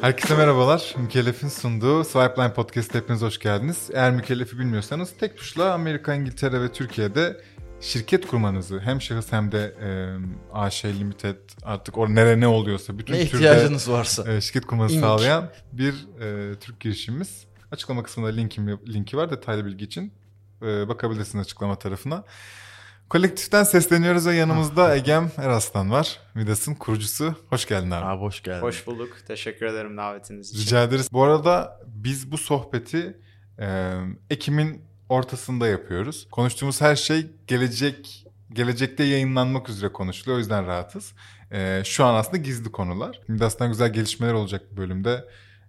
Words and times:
Herkese 0.00 0.36
merhabalar. 0.36 0.94
Mükellef'in 0.98 1.48
sunduğu 1.48 2.04
Swipeline 2.04 2.52
Podcast'a 2.52 2.98
hepiniz 2.98 3.22
hoş 3.22 3.38
geldiniz. 3.38 3.90
Eğer 3.92 4.12
Mükellef'i 4.12 4.58
bilmiyorsanız 4.58 5.12
tek 5.20 5.36
tuşla 5.36 5.72
Amerika, 5.72 6.14
İngiltere 6.14 6.60
ve 6.60 6.72
Türkiye'de 6.72 7.40
şirket 7.80 8.26
kurmanızı 8.26 8.80
hem 8.80 9.00
şahıs 9.00 9.32
hem 9.32 9.52
de 9.52 9.74
e, 9.82 9.88
AŞ 10.52 10.84
Limited 10.84 11.36
artık 11.62 11.98
o 11.98 12.14
nere 12.14 12.40
ne 12.40 12.46
oluyorsa 12.46 12.98
bütün 12.98 13.14
ne 13.14 13.18
türde 13.18 13.36
ihtiyacınız 13.36 13.90
varsa. 13.90 14.32
e, 14.32 14.40
şirket 14.40 14.66
kurmanızı 14.66 14.94
İnk. 14.94 15.02
sağlayan 15.04 15.50
bir 15.72 15.94
e, 16.20 16.54
Türk 16.58 16.80
girişimimiz. 16.80 17.44
Açıklama 17.72 18.02
kısmında 18.02 18.28
linkim, 18.30 18.68
linki 18.68 19.16
var 19.16 19.30
detaylı 19.30 19.64
bilgi 19.66 19.84
için 19.84 20.12
e, 20.62 20.88
bakabilirsiniz 20.88 21.44
açıklama 21.44 21.78
tarafına. 21.78 22.24
Kolektiften 23.08 23.64
sesleniyoruz 23.64 24.26
ve 24.26 24.34
yanımızda 24.34 24.96
Egem 24.96 25.30
Eraslan 25.36 25.90
var. 25.90 26.20
Midas'ın 26.34 26.74
kurucusu. 26.74 27.34
Hoş 27.50 27.66
geldin 27.66 27.90
abi. 27.90 28.04
Abi 28.04 28.20
hoş 28.20 28.42
geldin. 28.42 28.62
Hoş 28.62 28.86
bulduk. 28.86 29.16
Teşekkür 29.26 29.66
ederim 29.66 29.96
davetiniz 29.96 30.50
için. 30.50 30.60
Rica 30.60 30.82
ederiz. 30.82 31.08
Bu 31.12 31.22
arada 31.22 31.80
biz 31.86 32.32
bu 32.32 32.38
sohbeti 32.38 33.16
e, 33.58 33.94
Ekim'in 34.30 34.84
ortasında 35.08 35.66
yapıyoruz. 35.66 36.28
Konuştuğumuz 36.30 36.80
her 36.80 36.96
şey 36.96 37.26
gelecek 37.46 38.26
gelecekte 38.52 39.04
yayınlanmak 39.04 39.68
üzere 39.68 39.92
konuşuluyor. 39.92 40.36
O 40.36 40.38
yüzden 40.38 40.66
rahatız. 40.66 41.12
E, 41.52 41.82
şu 41.84 42.04
an 42.04 42.14
aslında 42.14 42.36
gizli 42.36 42.72
konular. 42.72 43.20
Aslında 43.40 43.66
güzel 43.66 43.92
gelişmeler 43.92 44.32
olacak 44.32 44.62
bu 44.72 44.76
bölümde. 44.76 45.24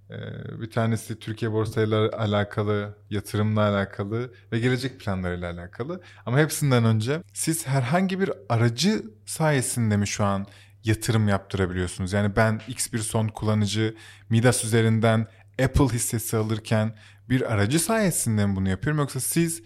E, 0.10 0.18
bir 0.62 0.72
tanesi 0.72 1.20
Türkiye 1.20 1.52
borsayla 1.52 2.10
alakalı, 2.18 2.98
yatırımla 3.10 3.62
alakalı 3.62 4.34
ve 4.52 4.60
gelecek 4.60 5.00
planlarıyla 5.00 5.52
alakalı. 5.52 6.02
Ama 6.26 6.40
hepsinden 6.40 6.86
önce 6.86 7.22
siz 7.34 7.68
herhangi 7.68 8.20
bir 8.20 8.32
aracı 8.50 9.04
sayesinde 9.26 9.98
mi 9.98 10.08
şu 10.08 10.24
an 10.24 10.48
yatırım 10.84 11.28
yaptırabiliyorsunuz? 11.28 12.14
Yani 12.14 12.36
ben 12.36 12.62
X 12.68 12.94
bir 12.94 13.00
son 13.00 13.28
kullanıcı 13.28 13.96
Midas 14.30 14.66
üzerinden 14.66 15.28
Apple 15.64 15.86
hissesi 15.86 16.38
alırken 16.38 16.96
bir 17.30 17.54
aracı 17.54 17.80
sayesinde 17.80 18.46
mi 18.46 18.56
bunu 18.56 18.70
yapıyorum 18.70 19.00
yoksa 19.00 19.20
siz 19.20 19.62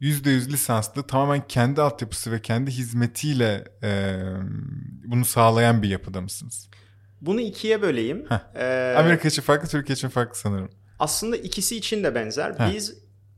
%100 0.00 0.52
lisanslı 0.52 1.06
tamamen 1.06 1.48
kendi 1.48 1.82
altyapısı 1.82 2.32
ve 2.32 2.42
kendi 2.42 2.70
hizmetiyle 2.70 3.64
e, 3.82 4.22
bunu 5.04 5.24
sağlayan 5.24 5.82
bir 5.82 5.88
yapıda 5.88 6.20
mısınız? 6.20 6.68
Bunu 7.20 7.40
ikiye 7.40 7.82
böleyim. 7.82 8.26
Heh. 8.28 8.38
Ee, 8.54 8.94
Amerika 8.98 9.28
için 9.28 9.42
farklı, 9.42 9.68
Türkiye 9.68 9.94
için 9.94 10.08
farklı 10.08 10.38
sanırım. 10.38 10.70
Aslında 10.98 11.36
ikisi 11.36 11.76
için 11.76 12.04
de 12.04 12.14
benzer. 12.14 12.54
Heh. 12.58 12.74
Biz 12.74 12.94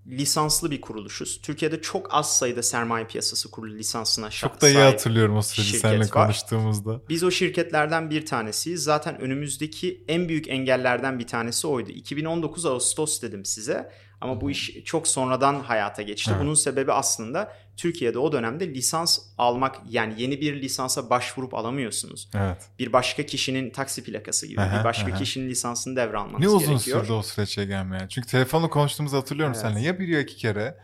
lisanslı 0.06 0.70
bir 0.70 0.80
kuruluşuz. 0.80 1.40
Türkiye'de 1.42 1.82
çok 1.82 2.14
az 2.14 2.36
sayıda 2.38 2.62
sermaye 2.62 3.06
piyasası 3.06 3.50
kurulu 3.50 3.74
lisansına 3.74 4.30
Çok 4.30 4.60
da 4.60 4.68
iyi 4.68 4.78
hatırlıyorum 4.78 5.36
o 5.36 5.42
süreci 5.42 5.78
seninle 5.78 6.00
var. 6.00 6.10
konuştuğumuzda. 6.10 7.00
Biz 7.08 7.24
o 7.24 7.30
şirketlerden 7.30 8.10
bir 8.10 8.26
tanesiyiz. 8.26 8.82
Zaten 8.82 9.20
önümüzdeki 9.20 10.04
en 10.08 10.28
büyük 10.28 10.48
engellerden 10.48 11.18
bir 11.18 11.26
tanesi 11.26 11.66
oydu. 11.66 11.90
2019 11.90 12.66
Ağustos 12.66 13.22
dedim 13.22 13.44
size. 13.44 13.92
Ama 14.20 14.40
bu 14.40 14.50
iş 14.50 14.70
çok 14.84 15.08
sonradan 15.08 15.60
hayata 15.60 16.02
geçti. 16.02 16.30
Evet. 16.34 16.42
Bunun 16.42 16.54
sebebi 16.54 16.92
aslında 16.92 17.52
Türkiye'de 17.76 18.18
o 18.18 18.32
dönemde 18.32 18.74
lisans 18.74 19.18
almak 19.38 19.76
yani 19.88 20.22
yeni 20.22 20.40
bir 20.40 20.62
lisansa 20.62 21.10
başvurup 21.10 21.54
alamıyorsunuz. 21.54 22.30
Evet. 22.34 22.68
Bir 22.78 22.92
başka 22.92 23.26
kişinin 23.26 23.70
taksi 23.70 24.04
plakası 24.04 24.46
gibi 24.46 24.60
Aha, 24.60 24.78
bir 24.80 24.84
başka 24.84 25.10
aha. 25.12 25.18
kişinin 25.18 25.48
lisansını 25.50 25.96
devralmanız 25.96 26.40
Ne 26.40 26.48
uzun 26.48 26.68
gerekiyor. 26.68 27.00
sürdü 27.00 27.12
o 27.12 27.22
süreçe 27.22 27.64
gelmeye. 27.64 28.06
Çünkü 28.08 28.28
telefonla 28.28 28.70
konuştuğumuzu 28.70 29.16
hatırlıyorum 29.16 29.54
Evet. 29.56 29.66
seninle. 29.66 29.86
Ya 29.86 29.98
bir 29.98 30.08
ya 30.08 30.20
iki 30.20 30.36
kere. 30.36 30.78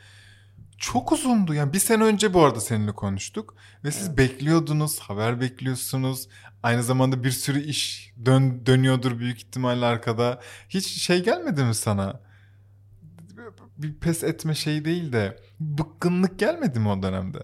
Çok 0.79 1.13
uzundu. 1.13 1.55
Yani 1.55 1.73
bir 1.73 1.79
sene 1.79 2.05
önce 2.05 2.35
bu 2.35 2.45
arada 2.45 2.61
seninle 2.61 2.93
konuştuk. 2.93 3.55
Ve 3.85 3.91
siz 3.91 4.17
bekliyordunuz, 4.19 4.99
haber 5.01 5.41
bekliyorsunuz. 5.41 6.29
Aynı 6.63 6.83
zamanda 6.83 7.25
bir 7.25 7.31
sürü 7.31 7.61
iş 7.63 8.13
dön, 8.25 8.67
dönüyordur 8.67 9.19
büyük 9.19 9.39
ihtimalle 9.39 9.85
arkada. 9.87 10.41
Hiç 10.69 10.87
şey 11.03 11.23
gelmedi 11.25 11.65
mi 11.65 11.75
sana? 11.75 12.21
Bir 13.79 13.95
pes 13.95 14.25
etme 14.25 14.55
şey 14.55 14.85
değil 14.85 15.13
de 15.13 15.37
bıkkınlık 15.61 16.39
gelmedi 16.39 16.79
mi 16.81 16.89
o 16.89 17.03
dönemde? 17.03 17.39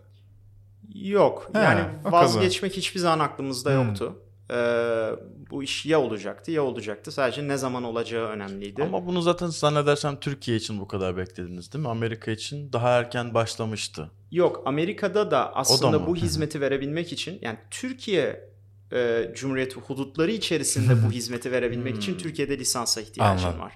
Yok. 0.95 1.51
He, 1.53 1.59
yani 1.59 1.81
o 2.01 2.05
kadar. 2.05 2.13
vazgeçmek 2.23 2.77
hiçbir 2.77 3.01
zaman 3.01 3.19
aklımızda 3.19 3.71
Hmm. 3.71 3.87
yoktu. 3.89 4.23
Ee, 4.51 5.11
bu 5.51 5.63
iş 5.63 5.87
ya 5.87 6.01
olacaktı 6.01 6.51
ya 6.51 6.63
olacaktı. 6.63 7.13
Sadece 7.13 7.49
ne 7.49 7.57
zaman 7.57 7.85
olacağı 7.85 8.29
önemliydi. 8.29 8.83
Ama 8.83 9.07
bunu 9.07 9.23
zaten 9.23 9.47
zannedersem 9.47 10.21
Türkiye 10.21 10.57
için 10.57 10.81
bu 10.81 10.89
kadar 10.89 11.17
beklediniz 11.17 11.73
değil 11.73 11.83
mi? 11.83 11.89
Amerika 11.89 12.31
için 12.31 12.73
daha 12.73 12.89
erken 12.89 13.35
başlamıştı. 13.35 14.11
Yok 14.33 14.63
Amerika'da 14.67 15.31
da 15.31 15.55
aslında 15.57 15.99
mı? 15.99 16.07
bu 16.07 16.17
hizmeti 16.17 16.61
verebilmek 16.61 17.13
için 17.13 17.39
yani 17.43 17.59
Türkiye 17.71 18.51
e, 18.93 19.31
Cumhuriyeti 19.35 19.81
hudutları 19.81 20.31
içerisinde 20.33 21.07
bu 21.07 21.13
hizmeti 21.13 21.53
verebilmek 21.53 21.97
için 21.97 22.19
Türkiye'de 22.19 22.59
lisansa 22.59 23.01
ihtiyacın 23.01 23.45
Anladım. 23.47 23.61
var. 23.63 23.73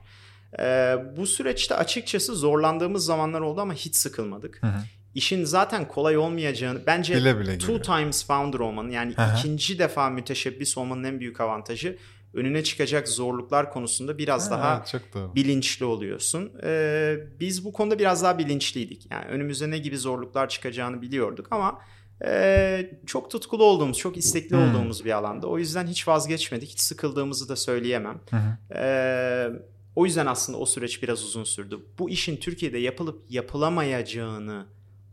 E, 0.60 0.96
bu 1.16 1.26
süreçte 1.26 1.74
açıkçası 1.74 2.34
zorlandığımız 2.34 3.04
zamanlar 3.04 3.40
oldu 3.40 3.60
ama 3.60 3.74
hiç 3.74 3.96
sıkılmadık. 3.96 4.62
Hı 4.62 4.66
hı. 4.66 4.80
İşin 5.14 5.44
zaten 5.44 5.88
kolay 5.88 6.16
olmayacağını 6.16 6.86
bence 6.86 7.14
Bile 7.16 7.38
bile 7.38 7.58
two 7.58 7.82
times 7.82 8.26
founder 8.26 8.58
olmanın 8.58 8.90
yani 8.90 9.14
Hı 9.16 9.22
hı. 9.22 9.38
ikinci 9.38 9.78
defa 9.78 10.10
müteşebbis 10.10 10.78
olmanın 10.78 11.04
en 11.04 11.20
büyük 11.20 11.40
avantajı 11.40 11.98
önüne 12.34 12.64
çıkacak 12.64 13.08
zorluklar 13.08 13.72
konusunda 13.72 14.18
biraz 14.18 14.50
Ha, 14.50 14.50
daha 14.50 14.84
çok 14.84 15.34
bilinçli 15.34 15.84
oluyorsun. 15.84 16.52
Ee, 16.64 17.16
biz 17.40 17.64
bu 17.64 17.72
konuda 17.72 17.98
biraz 17.98 18.22
daha 18.22 18.38
bilinçliydik. 18.38 19.06
Yani 19.10 19.24
önümüze 19.24 19.70
ne 19.70 19.78
gibi 19.78 19.98
zorluklar 19.98 20.48
çıkacağını 20.48 21.02
biliyorduk 21.02 21.46
ama 21.50 21.80
e, 22.26 22.90
çok 23.06 23.30
tutkulu 23.30 23.64
olduğumuz, 23.64 23.98
çok 23.98 24.16
istekli 24.16 24.56
Hmm. 24.56 24.62
olduğumuz 24.70 25.04
bir 25.04 25.10
alanda. 25.10 25.46
O 25.46 25.58
yüzden 25.58 25.86
hiç 25.86 26.08
vazgeçmedik. 26.08 26.70
Hiç 26.70 26.80
sıkıldığımızı 26.80 27.48
da 27.48 27.56
söyleyemem. 27.56 28.20
Hı 28.30 28.36
hı. 28.36 28.74
Ee, 28.74 29.50
o 29.96 30.04
yüzden 30.04 30.26
aslında 30.26 30.58
o 30.58 30.66
süreç 30.66 31.02
biraz 31.02 31.24
uzun 31.24 31.44
sürdü. 31.44 31.78
Bu 31.98 32.10
işin 32.10 32.36
Türkiye'de 32.36 32.78
yapılıp 32.78 33.22
yapılamayacağını 33.30 34.66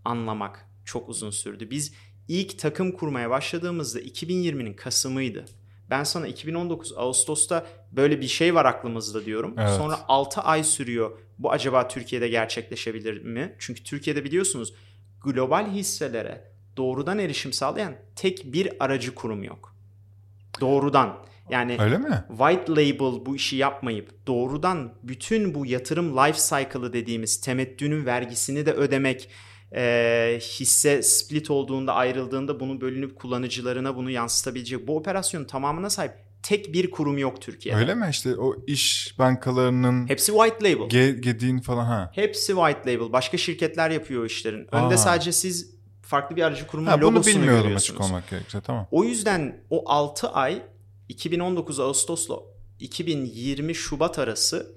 anlamak 0.06 0.69
çok 0.86 1.09
uzun 1.09 1.30
sürdü. 1.30 1.69
Biz 1.72 1.94
ilk 2.28 2.59
takım 2.59 2.91
kurmaya 2.91 3.30
başladığımızda 3.30 4.00
2020'nin 4.02 4.74
Kasım'ıydı. 4.74 5.46
Ben 5.90 6.03
sana 6.03 6.28
2019 6.28 6.94
Ağustos'ta 6.97 7.68
böyle 7.91 8.22
bir 8.22 8.28
şey 8.28 8.56
var 8.56 8.66
aklımızda 8.66 9.25
diyorum. 9.25 9.56
Evet. 9.58 9.70
Sonra 9.70 10.00
6 10.08 10.41
ay 10.41 10.64
sürüyor. 10.64 11.18
Bu 11.40 11.52
acaba 11.52 11.88
Türkiye'de 11.88 12.28
gerçekleşebilir 12.28 13.22
mi? 13.22 13.56
Çünkü 13.59 13.84
Türkiye'de 13.84 14.24
biliyorsunuz 14.24 14.74
global 15.24 15.72
hisselere 15.72 16.52
doğrudan 16.78 17.20
erişim 17.20 17.53
sağlayan 17.53 17.96
tek 18.16 18.53
bir 18.53 18.84
aracı 18.84 19.16
kurum 19.16 19.44
yok. 19.44 19.75
Doğrudan. 20.62 21.25
Yani 21.50 21.78
Öyle 21.79 21.97
mi? 21.97 22.24
white 22.29 22.72
label 22.72 23.25
bu 23.25 23.35
işi 23.35 23.56
yapmayıp 23.56 24.28
doğrudan 24.28 24.94
bütün 25.03 25.56
bu 25.56 25.66
yatırım 25.66 26.18
life 26.18 26.40
cycle'ı 26.40 26.94
dediğimiz 26.94 27.41
temettünün 27.41 28.06
vergisini 28.06 28.66
de 28.66 28.74
ödemek, 28.74 29.29
e, 29.75 30.40
hisse 30.41 31.02
split 31.03 31.52
olduğunda 31.52 31.94
ayrıldığında 31.94 32.59
bunu 32.59 32.81
bölünüp 32.81 33.16
kullanıcılarına 33.19 33.96
bunu 33.96 34.09
yansıtabilecek 34.09 34.88
bu 34.88 34.97
operasyonun 34.97 35.46
tamamına 35.46 35.90
sahip 35.90 36.12
tek 36.44 36.74
bir 36.74 36.91
kurum 36.91 37.18
yok 37.18 37.41
Türkiye'de. 37.41 37.79
Öyle 37.79 37.96
mi? 37.96 38.08
İşte 38.09 38.35
o 38.35 38.56
iş 38.68 39.16
bankalarının 39.19 40.08
Hepsi 40.09 40.31
white 40.31 40.69
label. 40.72 40.88
Ge- 40.88 41.19
Gediğin 41.19 41.59
falan 41.59 41.85
ha. 41.85 42.12
Hepsi 42.16 42.53
white 42.56 42.94
label. 42.94 43.12
Başka 43.13 43.38
şirketler 43.38 43.90
yapıyor 43.90 44.22
o 44.23 44.25
işlerin. 44.25 44.68
Önde 44.72 44.94
Aa. 44.94 44.97
sadece 44.97 45.31
siz 45.31 45.72
farklı 46.02 46.35
bir 46.35 46.41
aracı 46.41 46.68
kurumun 46.68 46.88
ha 46.88 47.02
bunu 47.02 47.12
logosunu 47.12 47.34
bilmiyordum 47.35 47.63
görüyorsunuz. 47.63 48.00
açık 48.00 48.12
olmak 48.12 48.29
gerekirse 48.29 48.62
tamam. 48.62 48.88
O 48.91 49.03
yüzden 49.03 49.62
o 49.69 49.84
6 49.85 50.29
ay 50.29 50.62
2019 51.11 51.79
Ağustos'la 51.79 52.35
2020 52.79 53.75
Şubat 53.75 54.19
arası 54.19 54.75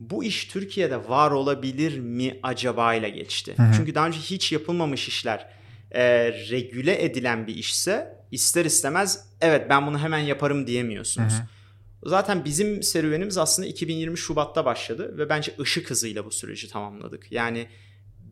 bu 0.00 0.24
iş 0.24 0.44
Türkiye'de 0.44 1.08
var 1.08 1.30
olabilir 1.30 1.98
mi 1.98 2.40
acaba 2.42 2.94
ile 2.94 3.10
geçti. 3.10 3.54
Hı 3.56 3.62
hı. 3.62 3.72
Çünkü 3.76 3.94
daha 3.94 4.06
önce 4.06 4.18
hiç 4.18 4.52
yapılmamış 4.52 5.08
işler 5.08 5.46
e, 5.90 6.32
regüle 6.32 7.04
edilen 7.04 7.46
bir 7.46 7.54
işse 7.54 8.20
ister 8.30 8.64
istemez 8.64 9.26
evet 9.40 9.66
ben 9.70 9.86
bunu 9.86 9.98
hemen 9.98 10.18
yaparım 10.18 10.66
diyemiyorsunuz. 10.66 11.32
Hı 11.32 11.46
Zaten 12.02 12.44
bizim 12.44 12.82
serüvenimiz 12.82 13.38
aslında 13.38 13.68
2020 13.68 14.18
Şubat'ta 14.18 14.64
başladı 14.64 15.18
ve 15.18 15.28
bence 15.28 15.54
ışık 15.60 15.90
hızıyla 15.90 16.24
bu 16.24 16.30
süreci 16.30 16.68
tamamladık. 16.68 17.32
Yani 17.32 17.66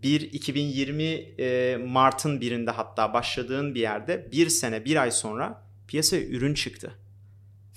bir 0.02 0.20
2020 0.20 1.04
e, 1.04 1.76
Mart'ın 1.76 2.40
birinde 2.40 2.70
hatta 2.70 3.14
başladığın 3.14 3.74
bir 3.74 3.80
yerde 3.80 4.28
bir 4.32 4.48
sene 4.48 4.84
bir 4.84 4.96
ay 4.96 5.10
sonra 5.10 5.62
piyasaya 5.88 6.22
ürün 6.22 6.54
çıktı. 6.54 6.92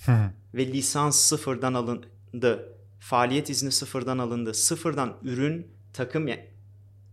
Hı 0.06 0.12
hı. 0.12 0.30
Ve 0.54 0.66
lisans 0.66 1.16
sıfırdan 1.16 1.74
alındı. 1.74 2.68
Faaliyet 3.00 3.50
izni 3.50 3.72
sıfırdan 3.72 4.18
alındı. 4.18 4.54
Sıfırdan 4.54 5.16
ürün, 5.22 5.66
takım 5.92 6.28
yani 6.28 6.52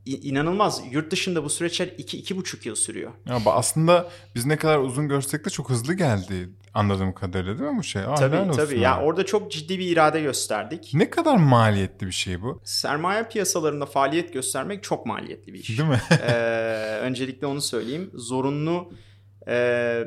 inanılmaz. 0.06 0.82
Yurt 0.92 1.12
dışında 1.12 1.44
bu 1.44 1.50
süreçler 1.50 1.88
2-2,5 1.88 2.68
yıl 2.68 2.76
sürüyor. 2.76 3.12
Ya 3.26 3.42
aslında 3.46 4.10
biz 4.36 4.46
ne 4.46 4.58
kadar 4.58 4.78
uzun 4.78 5.08
görsek 5.08 5.46
de 5.46 5.50
çok 5.50 5.70
hızlı 5.70 5.94
geldi 5.94 6.50
anladığım 6.74 7.14
kadarıyla 7.14 7.60
değil 7.60 7.72
mi 7.72 7.78
bu 7.78 7.84
şey? 7.84 8.02
Aa, 8.02 8.16
tabii 8.16 8.52
tabii. 8.52 8.76
ya. 8.76 8.82
Ya 8.82 9.02
orada 9.02 9.26
çok 9.26 9.52
ciddi 9.52 9.80
bir 9.80 9.92
irade 9.92 10.22
gösterdik. 10.22 10.92
Ne 10.94 11.10
kadar 11.10 11.38
maliyetli 11.38 12.08
bir 12.08 12.12
şey 12.12 12.42
bu? 12.42 12.62
Sermaye 12.64 13.24
piyasalarında 13.24 13.86
faaliyet 13.86 14.34
göstermek 14.34 14.84
çok 14.84 15.06
maliyetli 15.06 15.54
bir 15.54 15.60
iş. 15.60 15.70
Değil 15.70 15.90
mi? 15.90 16.02
Ee, 16.12 17.00
öncelikle 17.02 17.48
onu 17.48 17.62
söyleyeyim. 17.62 18.12
Zorunlu 18.14 18.94
e, 19.48 20.04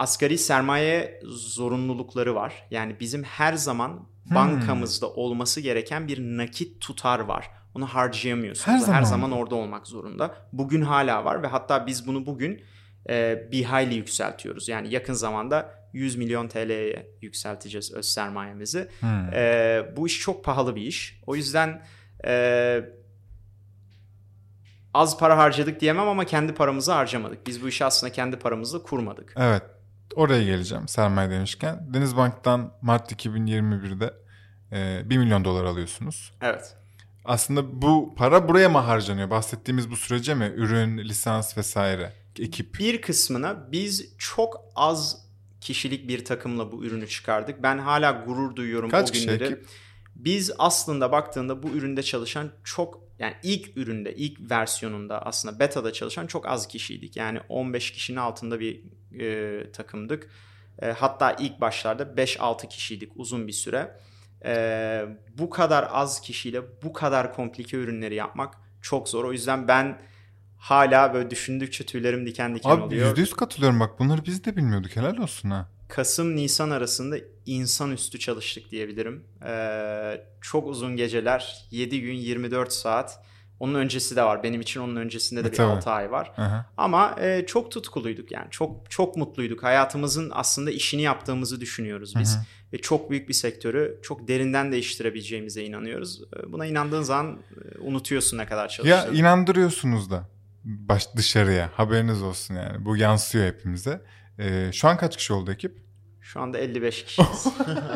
asgari 0.00 0.38
sermaye 0.38 1.20
zorunlulukları 1.24 2.34
var. 2.34 2.66
Yani 2.70 3.00
bizim 3.00 3.22
her 3.22 3.52
zaman 3.52 4.08
bankamızda 4.34 5.10
olması 5.10 5.60
gereken 5.60 6.08
bir 6.08 6.18
nakit 6.18 6.80
tutar 6.80 7.20
var. 7.20 7.50
Onu 7.74 7.86
harcayamıyorsunuz. 7.86 8.66
Her 8.68 8.72
Her 8.72 8.80
zaman 8.80 9.02
zaman, 9.02 9.30
mı? 9.30 9.36
orada 9.36 9.54
olmak 9.54 9.86
zorunda. 9.86 10.34
Bugün 10.52 10.82
hala 10.82 11.24
var 11.24 11.42
ve 11.42 11.46
hatta 11.46 11.86
biz 11.86 12.06
bunu 12.06 12.26
bugün 12.26 12.62
e, 13.08 13.48
bir 13.52 13.64
hayli 13.64 13.94
yükseltiyoruz. 13.94 14.68
Yani 14.68 14.94
yakın 14.94 15.12
zamanda 15.12 15.74
100 15.92 16.16
milyon 16.16 16.48
TL'ye 16.48 17.10
yükselteceğiz 17.22 17.92
öz 17.92 18.06
sermayemizi. 18.06 18.88
Hmm. 19.00 19.34
E, 19.34 19.82
bu 19.96 20.06
iş 20.06 20.20
çok 20.20 20.44
pahalı 20.44 20.76
bir 20.76 20.82
iş. 20.82 21.20
O 21.26 21.36
yüzden 21.36 21.82
e, 22.26 22.84
az 24.94 25.18
para 25.18 25.38
harcadık 25.38 25.80
diyemem 25.80 26.08
ama 26.08 26.24
kendi 26.24 26.54
paramızı 26.54 26.92
harcamadık. 26.92 27.46
Biz 27.46 27.62
bu 27.62 27.68
işi 27.68 27.84
aslında 27.84 28.12
kendi 28.12 28.36
paramızla 28.36 28.82
kurmadık. 28.82 29.34
Evet. 29.36 29.62
Oraya 30.14 30.44
geleceğim 30.44 30.88
sermaye 30.88 31.30
demişken. 31.30 31.94
Denizbank'tan 31.94 32.72
Mart 32.82 33.12
2021'de 33.12 34.14
e, 34.72 35.10
1 35.10 35.18
milyon 35.18 35.44
dolar 35.44 35.64
alıyorsunuz. 35.64 36.32
Evet. 36.42 36.76
Aslında 37.24 37.82
bu 37.82 38.14
para 38.16 38.48
buraya 38.48 38.68
mı 38.68 38.78
harcanıyor? 38.78 39.30
Bahsettiğimiz 39.30 39.90
bu 39.90 39.96
sürece 39.96 40.34
mi? 40.34 40.52
Ürün, 40.56 40.98
lisans 40.98 41.56
vesaire, 41.58 42.12
ekip. 42.38 42.78
Bir 42.78 43.00
kısmına 43.02 43.72
biz 43.72 44.14
çok 44.18 44.60
az 44.76 45.26
kişilik 45.60 46.08
bir 46.08 46.24
takımla 46.24 46.72
bu 46.72 46.84
ürünü 46.84 47.08
çıkardık. 47.08 47.62
Ben 47.62 47.78
hala 47.78 48.10
gurur 48.12 48.56
duyuyorum 48.56 48.90
Kaç 48.90 49.08
o 49.08 49.12
kişi 49.12 49.26
günleri. 49.26 49.44
ekip? 49.44 49.66
Biz 50.14 50.52
aslında 50.58 51.12
baktığında 51.12 51.62
bu 51.62 51.68
üründe 51.68 52.02
çalışan 52.02 52.50
çok 52.64 53.09
yani 53.20 53.34
ilk 53.42 53.76
üründe, 53.76 54.14
ilk 54.14 54.50
versiyonunda 54.50 55.26
aslında 55.26 55.58
beta'da 55.58 55.92
çalışan 55.92 56.26
çok 56.26 56.48
az 56.48 56.68
kişiydik. 56.68 57.16
Yani 57.16 57.40
15 57.48 57.90
kişinin 57.90 58.16
altında 58.16 58.60
bir 58.60 58.82
e, 59.20 59.72
takımdık. 59.72 60.30
E, 60.82 60.90
hatta 60.90 61.32
ilk 61.32 61.60
başlarda 61.60 62.02
5-6 62.02 62.68
kişiydik 62.68 63.12
uzun 63.16 63.46
bir 63.46 63.52
süre. 63.52 63.96
E, 64.44 65.04
bu 65.38 65.50
kadar 65.50 65.88
az 65.92 66.20
kişiyle 66.20 66.62
bu 66.82 66.92
kadar 66.92 67.34
komplike 67.34 67.76
ürünleri 67.76 68.14
yapmak 68.14 68.54
çok 68.82 69.08
zor. 69.08 69.24
O 69.24 69.32
yüzden 69.32 69.68
ben 69.68 69.98
hala 70.58 71.14
böyle 71.14 71.30
düşündükçe 71.30 71.86
tüylerim 71.86 72.26
diken 72.26 72.54
diken 72.54 72.70
Abi 72.70 72.82
oluyor. 72.82 73.16
%100 73.16 73.36
katılıyorum 73.36 73.80
bak 73.80 73.98
bunları 73.98 74.24
biz 74.24 74.44
de 74.44 74.56
bilmiyorduk 74.56 74.96
helal 74.96 75.16
olsun 75.16 75.50
ha. 75.50 75.68
Kasım-Nisan 75.90 76.70
arasında 76.70 77.16
insanüstü 77.46 78.18
çalıştık 78.18 78.70
diyebilirim. 78.70 79.24
Ee, 79.46 80.20
çok 80.40 80.66
uzun 80.66 80.96
geceler, 80.96 81.66
7 81.70 82.00
gün 82.00 82.14
24 82.14 82.72
saat. 82.72 83.18
Onun 83.60 83.74
öncesi 83.74 84.16
de 84.16 84.22
var. 84.22 84.42
Benim 84.42 84.60
için 84.60 84.80
onun 84.80 84.96
öncesinde 84.96 85.44
de 85.44 85.48
E, 85.48 85.52
bir 85.52 85.56
tabii. 85.56 85.72
6 85.72 85.90
ay 85.90 86.10
var. 86.10 86.32
Aha. 86.36 86.66
Ama 86.76 87.16
e, 87.20 87.46
çok 87.46 87.70
tutkuluyduk 87.70 88.32
yani. 88.32 88.46
Çok 88.50 88.90
çok 88.90 89.16
mutluyduk. 89.16 89.62
Hayatımızın 89.62 90.30
aslında 90.34 90.70
işini 90.70 91.02
yaptığımızı 91.02 91.60
düşünüyoruz 91.60 92.14
biz. 92.18 92.36
Hı. 92.36 92.40
Ve 92.72 92.78
çok 92.78 93.10
büyük 93.10 93.28
bir 93.28 93.34
sektörü 93.34 93.98
çok 94.02 94.28
derinden 94.28 94.72
değiştirebileceğimize 94.72 95.64
inanıyoruz. 95.64 96.22
Ee, 96.36 96.52
Buna 96.52 96.66
inandığın 96.66 97.02
zaman 97.02 97.38
e, 97.74 97.78
unutuyorsun 97.78 98.38
ne 98.38 98.46
kadar 98.46 98.62
Ya 98.62 98.68
çalıştığını. 98.68 99.16
inandırıyorsunuz 99.18 100.10
da 100.10 100.28
baş 100.64 101.14
dışarıya 101.16 101.70
haberiniz 101.74 102.22
olsun 102.22 102.54
yani. 102.54 102.84
Bu 102.84 102.96
yansıyor 102.96 103.46
hepimize. 103.46 104.00
Ee, 104.40 104.70
şu 104.72 104.88
an 104.88 104.96
kaç 104.96 105.16
kişi 105.16 105.32
oldu 105.32 105.52
ekip? 105.52 105.82
Şu 106.20 106.40
anda 106.40 106.58
55 106.58 107.04
kişiyiz. 107.04 107.46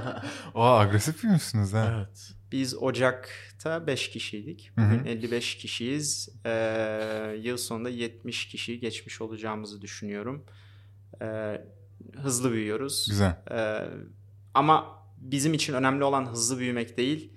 Aa 0.55 0.79
agresif 0.79 1.25
misiniz 1.25 1.73
ha? 1.73 1.95
Evet. 1.97 2.33
Biz 2.53 2.83
Ocak'ta 2.83 3.87
5 3.87 4.11
kişiydik. 4.11 4.71
Bugün 4.77 5.05
55 5.05 5.57
kişiyiz. 5.57 6.29
Ee, 6.47 7.37
yıl 7.43 7.57
sonunda 7.57 7.89
70 7.89 8.49
kişi 8.49 8.81
geçmiş 8.81 9.21
olacağımızı 9.21 9.83
düşünüyorum. 9.83 10.45
Ee, 11.23 11.61
hızlı 12.23 12.53
büyüyoruz. 12.53 13.07
Güzel. 13.11 13.39
Ee, 13.51 13.89
ama 14.55 15.05
bizim 15.19 15.55
için 15.55 15.75
önemli 15.75 16.05
olan 16.05 16.27
hızlı 16.27 16.59
büyümek 16.59 16.97
değil, 16.97 17.33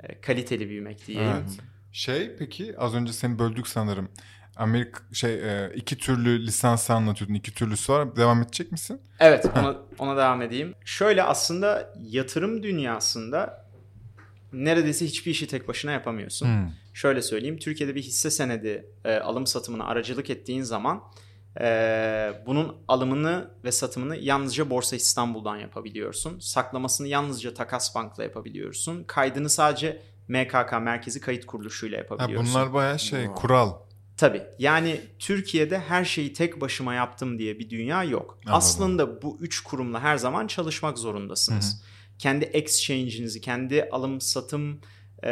e, 0.00 0.20
kaliteli 0.20 0.68
büyümek 0.68 1.06
diyeyim. 1.06 1.30
Evet. 1.30 1.58
Şey 1.92 2.36
peki 2.36 2.78
az 2.78 2.94
önce 2.94 3.12
seni 3.12 3.38
böldük 3.38 3.68
sanırım. 3.68 4.08
Amerika 4.58 5.00
şey 5.12 5.34
e, 5.34 5.72
iki 5.74 5.98
türlü 5.98 6.46
lisansı 6.46 6.94
anlatıyordun. 6.94 7.34
iki 7.34 7.54
türlüsü 7.54 7.92
var. 7.92 8.16
Devam 8.16 8.42
edecek 8.42 8.72
misin? 8.72 9.00
Evet, 9.20 9.46
ona, 9.58 9.76
ona 9.98 10.16
devam 10.16 10.42
edeyim. 10.42 10.74
Şöyle 10.84 11.22
aslında 11.22 11.94
yatırım 12.02 12.62
dünyasında 12.62 13.66
neredeyse 14.52 15.06
hiçbir 15.06 15.30
işi 15.30 15.46
tek 15.46 15.68
başına 15.68 15.92
yapamıyorsun. 15.92 16.46
Hmm. 16.46 16.72
Şöyle 16.94 17.22
söyleyeyim, 17.22 17.58
Türkiye'de 17.58 17.94
bir 17.94 18.02
hisse 18.02 18.30
senedi 18.30 18.86
e, 19.04 19.16
alım 19.16 19.46
satımına 19.46 19.84
aracılık 19.84 20.30
ettiğin 20.30 20.62
zaman 20.62 21.02
e, 21.60 21.64
bunun 22.46 22.76
alımını 22.88 23.50
ve 23.64 23.72
satımını 23.72 24.16
yalnızca 24.16 24.70
Borsa 24.70 24.96
İstanbul'dan 24.96 25.56
yapabiliyorsun. 25.56 26.38
Saklamasını 26.38 27.08
yalnızca 27.08 27.54
Takas 27.54 27.94
Bank'la 27.94 28.22
yapabiliyorsun. 28.22 29.04
Kaydını 29.04 29.50
sadece 29.50 30.02
MKK 30.28 30.72
Merkezi 30.80 31.20
Kayıt 31.20 31.46
Kuruluşu'yla 31.46 31.98
Ha, 31.98 32.02
yapabiliyorsun. 32.02 32.54
bunlar 32.54 32.72
bayağı 32.72 32.98
şey 32.98 33.26
kural. 33.26 33.72
Tabii. 34.18 34.42
Yani 34.58 35.00
Türkiye'de 35.18 35.78
her 35.78 36.04
şeyi 36.04 36.32
tek 36.32 36.60
başıma 36.60 36.94
yaptım 36.94 37.38
diye 37.38 37.58
bir 37.58 37.70
dünya 37.70 38.04
yok. 38.04 38.38
Anladım. 38.38 38.58
Aslında 38.58 39.22
bu 39.22 39.38
üç 39.40 39.60
kurumla 39.60 40.00
her 40.00 40.16
zaman 40.16 40.46
çalışmak 40.46 40.98
zorundasınız. 40.98 41.82
Kendi 42.18 42.44
exchange'inizi, 42.44 43.40
kendi 43.40 43.88
alım 43.92 44.20
satım, 44.20 44.80
e, 45.22 45.30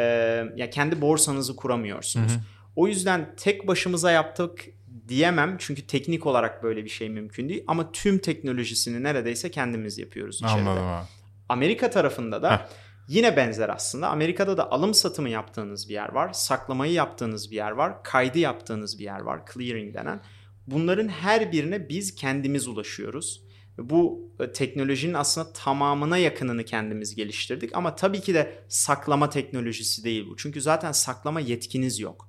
ya 0.56 0.70
kendi 0.70 1.00
borsanızı 1.00 1.56
kuramıyorsunuz. 1.56 2.32
Hı 2.32 2.36
hı. 2.36 2.40
O 2.76 2.88
yüzden 2.88 3.34
tek 3.36 3.66
başımıza 3.66 4.10
yaptık 4.10 4.64
diyemem 5.08 5.56
çünkü 5.58 5.86
teknik 5.86 6.26
olarak 6.26 6.62
böyle 6.62 6.84
bir 6.84 6.90
şey 6.90 7.08
mümkün 7.08 7.48
değil 7.48 7.64
ama 7.66 7.92
tüm 7.92 8.18
teknolojisini 8.18 9.02
neredeyse 9.02 9.50
kendimiz 9.50 9.98
yapıyoruz 9.98 10.36
içeride. 10.36 10.68
Anladım. 10.68 11.06
Amerika 11.48 11.90
tarafında 11.90 12.42
da 12.42 12.52
Heh. 12.52 12.68
Yine 13.08 13.36
benzer 13.36 13.68
aslında. 13.68 14.08
Amerika'da 14.08 14.56
da 14.56 14.70
alım 14.70 14.94
satımı 14.94 15.28
yaptığınız 15.28 15.88
bir 15.88 15.94
yer 15.94 16.08
var. 16.08 16.32
Saklamayı 16.32 16.92
yaptığınız 16.92 17.50
bir 17.50 17.56
yer 17.56 17.70
var. 17.70 18.02
Kaydı 18.02 18.38
yaptığınız 18.38 18.98
bir 18.98 19.04
yer 19.04 19.20
var. 19.20 19.40
Clearing 19.54 19.94
denen. 19.94 20.20
Bunların 20.66 21.08
her 21.08 21.52
birine 21.52 21.88
biz 21.88 22.14
kendimiz 22.14 22.68
ulaşıyoruz. 22.68 23.42
Bu 23.78 24.30
e, 24.40 24.52
teknolojinin 24.52 25.14
aslında 25.14 25.52
tamamına 25.52 26.18
yakınını 26.18 26.64
kendimiz 26.64 27.14
geliştirdik. 27.14 27.70
Ama 27.76 27.94
tabii 27.94 28.20
ki 28.20 28.34
de 28.34 28.64
saklama 28.68 29.30
teknolojisi 29.30 30.04
değil 30.04 30.26
bu. 30.30 30.36
Çünkü 30.36 30.60
zaten 30.60 30.92
saklama 30.92 31.40
yetkiniz 31.40 32.00
yok. 32.00 32.25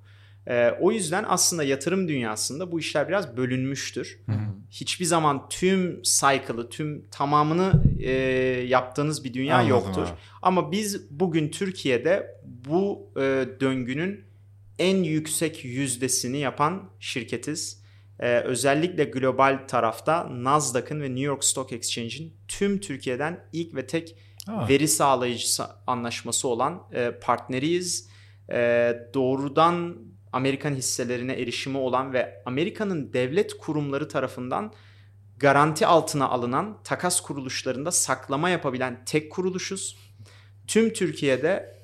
Ee, 0.48 0.70
o 0.80 0.92
yüzden 0.92 1.24
aslında 1.28 1.64
yatırım 1.64 2.08
dünyasında 2.08 2.72
bu 2.72 2.80
işler 2.80 3.08
biraz 3.08 3.36
bölünmüştür. 3.36 4.20
Hiçbir 4.70 5.04
zaman 5.04 5.48
tüm 5.48 6.02
cycle'ı, 6.02 6.68
tüm 6.68 7.08
tamamını 7.10 7.82
e, 8.00 8.10
yaptığınız 8.68 9.24
bir 9.24 9.34
dünya 9.34 9.56
Anladım 9.56 9.70
yoktur. 9.70 10.02
abi. 10.02 10.10
Ama 10.42 10.72
biz 10.72 11.10
bugün 11.10 11.48
Türkiye'de 11.48 12.40
bu 12.44 13.10
e, 13.16 13.48
döngünün 13.60 14.24
en 14.78 14.96
yüksek 14.96 15.64
yüzdesini 15.64 16.38
yapan 16.38 16.90
şirketiz. 17.00 17.82
E, 18.20 18.38
özellikle 18.38 19.04
global 19.04 19.58
tarafta 19.68 20.28
Nasdaq'ın 20.30 21.00
ve 21.00 21.08
New 21.08 21.20
York 21.20 21.44
Stock 21.44 21.72
Exchange'in 21.72 22.34
tüm 22.48 22.80
Türkiye'den 22.80 23.44
ilk 23.52 23.74
ve 23.74 23.86
tek 23.86 24.16
Aa. 24.48 24.68
veri 24.68 24.88
sağlayıcısı 24.88 25.64
anlaşması 25.86 26.48
olan 26.48 26.82
e, 26.92 27.10
partneriyiz. 27.22 28.08
E, 28.52 28.92
doğrudan 29.14 29.96
Amerikan 30.38 30.74
hisselerine 30.74 31.32
erişimi 31.32 31.78
olan 31.78 32.12
ve 32.12 32.42
Amerika'nın 32.46 33.12
devlet 33.12 33.58
kurumları 33.58 34.08
tarafından 34.08 34.72
garanti 35.36 35.86
altına 35.86 36.28
alınan 36.28 36.78
takas 36.84 37.20
kuruluşlarında 37.20 37.90
saklama 37.90 38.50
yapabilen 38.50 39.04
tek 39.04 39.32
kuruluşuz. 39.32 39.98
Tüm 40.66 40.92
Türkiye'de 40.92 41.78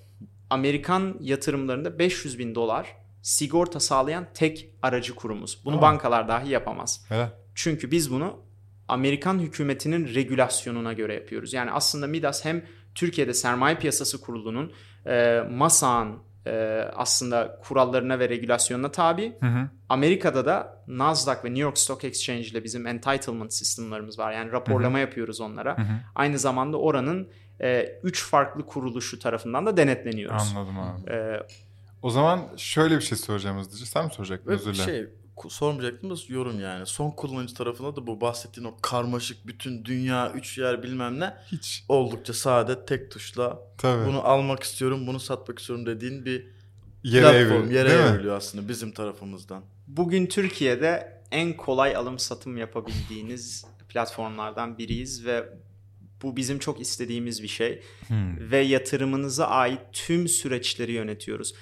Amerikan 0.50 1.16
yatırımlarında 1.20 1.99
500 1.99 2.38
bin 2.38 2.54
dolar 2.54 2.96
sigorta 3.23 3.80
sağlayan 3.80 4.26
tek 4.34 4.70
aracı 4.82 5.14
kurumuz. 5.14 5.62
Bunu 5.64 5.78
Aa. 5.78 5.82
bankalar 5.82 6.28
dahi 6.28 6.50
yapamaz. 6.50 7.04
Helal. 7.08 7.28
Çünkü 7.54 7.90
biz 7.90 8.11
bunu 8.11 8.42
Amerikan 8.88 9.38
hükümetinin 9.38 10.14
regülasyonuna 10.14 10.92
göre 10.92 11.14
yapıyoruz. 11.14 11.52
Yani 11.52 11.70
aslında 11.70 12.06
Midas 12.06 12.44
hem 12.44 12.64
Türkiye'de 12.94 13.34
Sermaye 13.34 13.76
Piyasası 13.76 14.20
Kurulu'nun 14.20 14.73
e, 15.06 15.40
MASA'nın 15.50 16.33
e, 16.46 16.84
aslında 16.96 17.60
kurallarına 17.62 18.18
ve 18.18 18.28
regülasyonuna 18.28 18.90
tabi. 18.90 19.36
Hı 19.40 19.46
hı. 19.46 19.68
Amerika'da 19.88 20.46
da 20.46 20.82
Nasdaq 20.88 21.36
ve 21.44 21.48
New 21.48 21.60
York 21.62 21.78
Stock 21.78 22.04
Exchange 22.04 22.40
ile 22.42 22.64
bizim 22.64 22.86
entitlement 22.86 23.52
sistemlerimiz 23.54 24.18
var. 24.18 24.32
Yani 24.32 24.52
raporlama 24.52 24.98
yapıyoruz 24.98 25.40
onlara. 25.40 25.78
Hı 25.78 25.82
hı. 25.82 25.94
Aynı 26.14 26.38
zamanda 26.38 26.76
oranın 26.76 27.28
3 28.02 28.24
farklı 28.24 28.66
kuruluşu 28.66 29.18
tarafından 29.18 29.66
da 29.66 29.76
denetleniyoruz. 29.76 30.54
Anladım 30.56 30.78
abi. 30.78 31.10
E, 31.10 31.40
O 32.02 32.10
zaman 32.10 32.42
şöyle 32.56 32.96
bir 32.96 33.00
şey 33.02 33.18
soracağım 33.18 33.58
hızlıca. 33.58 33.86
Sen 33.86 34.04
mi 34.04 34.10
soracaktın? 34.10 34.50
Özür 34.50 34.74
dilerim. 34.74 34.90
şey 34.90 35.08
sormayacaktım 35.48 36.10
da 36.10 36.14
yorum 36.28 36.60
yani. 36.60 36.86
Son 36.86 37.10
kullanıcı 37.10 37.54
tarafında 37.54 37.96
da 37.96 38.06
bu 38.06 38.20
bahsettiğin 38.20 38.66
o 38.66 38.74
karmaşık 38.82 39.46
bütün 39.46 39.84
dünya, 39.84 40.32
üç 40.32 40.58
yer 40.58 40.82
bilmem 40.82 41.20
ne 41.20 41.34
Hiç. 41.52 41.84
oldukça 41.88 42.32
sade 42.32 42.86
tek 42.86 43.10
tuşla 43.10 43.58
Tabii. 43.78 44.06
bunu 44.06 44.26
almak 44.28 44.62
istiyorum, 44.62 45.06
bunu 45.06 45.20
satmak 45.20 45.58
istiyorum 45.58 45.86
dediğin 45.86 46.24
bir 46.24 46.46
Yere 47.04 47.22
platform, 47.46 47.70
yere 47.70 47.88
evriliyor 47.92 48.36
aslında 48.36 48.68
bizim 48.68 48.92
tarafımızdan. 48.92 49.62
bugün 49.86 50.26
Türkiye'de 50.26 51.20
en 51.30 51.56
kolay 51.56 51.96
alım 51.96 52.18
satım 52.18 52.56
yapabildiğiniz 52.56 53.64
platformlardan 53.88 54.78
biriyiz 54.78 55.26
ve 55.26 55.44
bu 56.22 56.36
bizim 56.36 56.58
çok 56.58 56.80
istediğimiz 56.80 57.42
bir 57.42 57.48
şey 57.48 57.82
Hmm. 58.08 58.50
ve 58.50 58.58
yatırımınıza 58.58 59.46
ait 59.46 59.80
tüm 59.92 60.28
süreçleri 60.28 60.92
yönetiyoruz. 60.92 61.54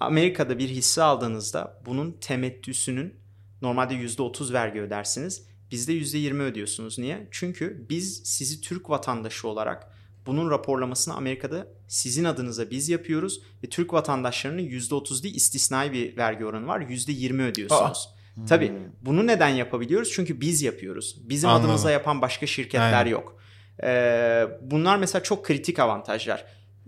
Amerika'da 0.00 0.58
bir 0.58 0.68
hisse 0.68 1.02
aldığınızda 1.02 1.80
bunun 1.86 2.12
temettüsünün 2.20 3.14
normalde 3.62 3.94
%30 3.94 4.52
vergi 4.52 4.80
ödersiniz. 4.80 5.46
Bizde 5.70 5.92
%20 5.92 6.42
ödüyorsunuz. 6.42 6.98
Niye? 6.98 7.28
Çünkü 7.30 7.86
biz 7.90 8.22
sizi 8.24 8.60
Türk 8.60 8.90
vatandaşı 8.90 9.48
olarak 9.48 9.90
bunun 10.26 10.50
raporlamasını 10.50 11.14
Amerika'da 11.14 11.66
sizin 11.88 12.24
adınıza 12.24 12.70
biz 12.70 12.88
yapıyoruz 12.88 13.42
ve 13.64 13.68
Türk 13.68 13.92
vatandaşlarının 13.92 14.62
%30 14.62 15.22
değil 15.22 15.34
istisnai 15.34 15.92
bir 15.92 16.16
vergi 16.16 16.44
oranı 16.44 16.66
var. 16.66 16.80
%20 16.80 17.42
ödüyorsunuz. 17.42 18.08
Tabii 18.48 18.72
bunu 19.02 19.26
neden 19.26 19.48
yapabiliyoruz? 19.48 20.12
Çünkü 20.12 20.40
biz 20.40 20.62
yapıyoruz. 20.62 21.16
Bizim 21.28 21.48
Anladım. 21.48 21.64
adımıza 21.64 21.90
yapan 21.90 22.22
başka 22.22 22.46
şirketler 22.46 22.92
Aynen. 22.92 23.10
yok. 23.10 23.38
Ee, 23.82 24.46
bunlar 24.60 24.96
mesela 24.96 25.22
çok 25.22 25.44
kritik 25.44 25.78
avantajlar. 25.78 26.44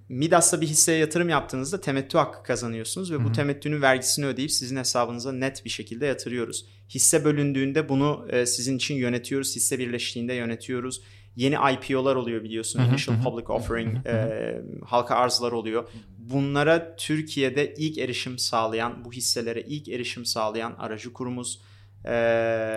Midas'ta 0.09 0.61
bir 0.61 0.67
hisseye 0.67 0.99
yatırım 0.99 1.29
yaptığınızda 1.29 1.81
temettü 1.81 2.19
hakkı 2.19 2.43
kazanıyorsunuz 2.43 3.13
ve 3.13 3.25
bu 3.25 3.33
temettünün 3.33 3.83
vergisini 3.83 4.27
ödeyip 4.27 4.51
sizin 4.51 4.77
hesabınıza 4.77 5.33
net 5.33 5.65
bir 5.65 5.71
şekilde 5.71 6.07
yatırıyoruz. 6.07 6.67
Hisse 6.89 7.25
bölündüğünde 7.25 7.89
bunu 7.89 8.27
e, 8.31 8.47
sizin 8.47 8.77
için 8.77 8.95
yönetiyoruz. 8.95 9.57
Hisse 9.57 9.79
birleştiğinde 9.79 10.35
yönetiyoruz. 10.35 11.03
Yeni 11.37 11.55
IPO'lar 11.73 12.17
oluyor 12.17 12.45
biliyorsun. 12.45 12.81
Initial 12.91 13.23
Public 13.25 13.47
Offering, 13.49 14.07
e, 14.07 14.61
halka 14.85 15.15
arzlar 15.15 15.53
oluyor. 15.53 15.89
Bunlara 16.19 16.97
Türkiye'de 16.97 17.75
ilk 17.75 17.99
erişim 17.99 18.39
sağlayan, 18.39 19.05
bu 19.05 19.13
hisselere 19.13 19.61
ilk 19.61 19.89
erişim 19.89 20.25
sağlayan 20.25 20.75
aracı 20.79 21.13
kurumuz. 21.13 21.61
E, 22.05 22.13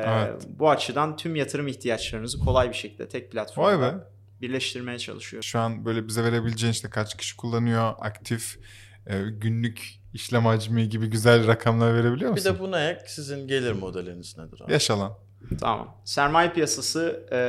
Evet. 0.08 0.48
Bu 0.60 0.70
açıdan 0.70 1.18
tüm 1.18 1.36
yatırım 1.36 1.68
ihtiyaçlarınızı 1.68 2.40
kolay 2.40 2.70
bir 2.70 2.76
şekilde 2.76 3.08
tek 3.08 3.32
platformda 3.32 3.82
be. 3.82 4.04
Birleştirmeye 4.41 5.00
çalışıyor. 5.00 5.43
Şu 5.43 5.60
an 5.60 5.86
böyle 5.86 6.08
bize 6.08 6.24
verebileceğin 6.24 6.74
işte 6.74 6.89
kaç 6.89 7.17
kişi 7.17 7.38
kullanıyor, 7.38 7.93
aktif, 8.00 8.60
e, 9.08 9.22
günlük 9.29 10.00
işlem 10.13 10.46
hacmi 10.46 10.89
gibi 10.89 11.08
güzel 11.08 11.48
rakamlar 11.48 11.93
verebiliyor 11.93 12.31
Bir 12.36 12.41
musun? 12.41 12.55
de 12.55 12.60
buna 12.60 12.89
ek 12.89 13.03
sizin 13.08 13.48
gelir 13.48 13.72
modeliniz 13.72 14.38
nedir 14.38 14.62
abi? 14.62 14.72
Yaşalan. 14.74 15.13
Tamam. 15.60 16.01
Sermaye 16.05 16.51
piyasası 16.53 17.27
e, 17.31 17.39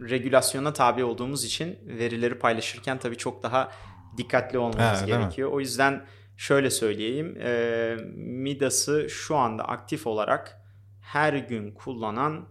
regülasyona 0.00 0.72
tabi 0.72 1.04
olduğumuz 1.04 1.44
için 1.44 1.78
verileri 1.86 2.38
paylaşırken 2.38 2.98
tabii 2.98 3.16
çok 3.16 3.42
daha 3.42 3.72
dikkatli 4.16 4.58
olmamız 4.58 5.00
mi? 5.00 5.06
gerekiyor. 5.06 5.50
O 5.52 5.60
yüzden 5.60 6.06
şöyle 6.36 6.70
söyleyeyim. 6.70 7.36
E, 7.40 7.96
Midas'ı 8.16 9.10
şu 9.10 9.36
anda 9.36 9.64
aktif 9.64 10.06
olarak 10.06 10.60
her 11.00 11.32
gün 11.34 11.74
kullanan 11.74 12.48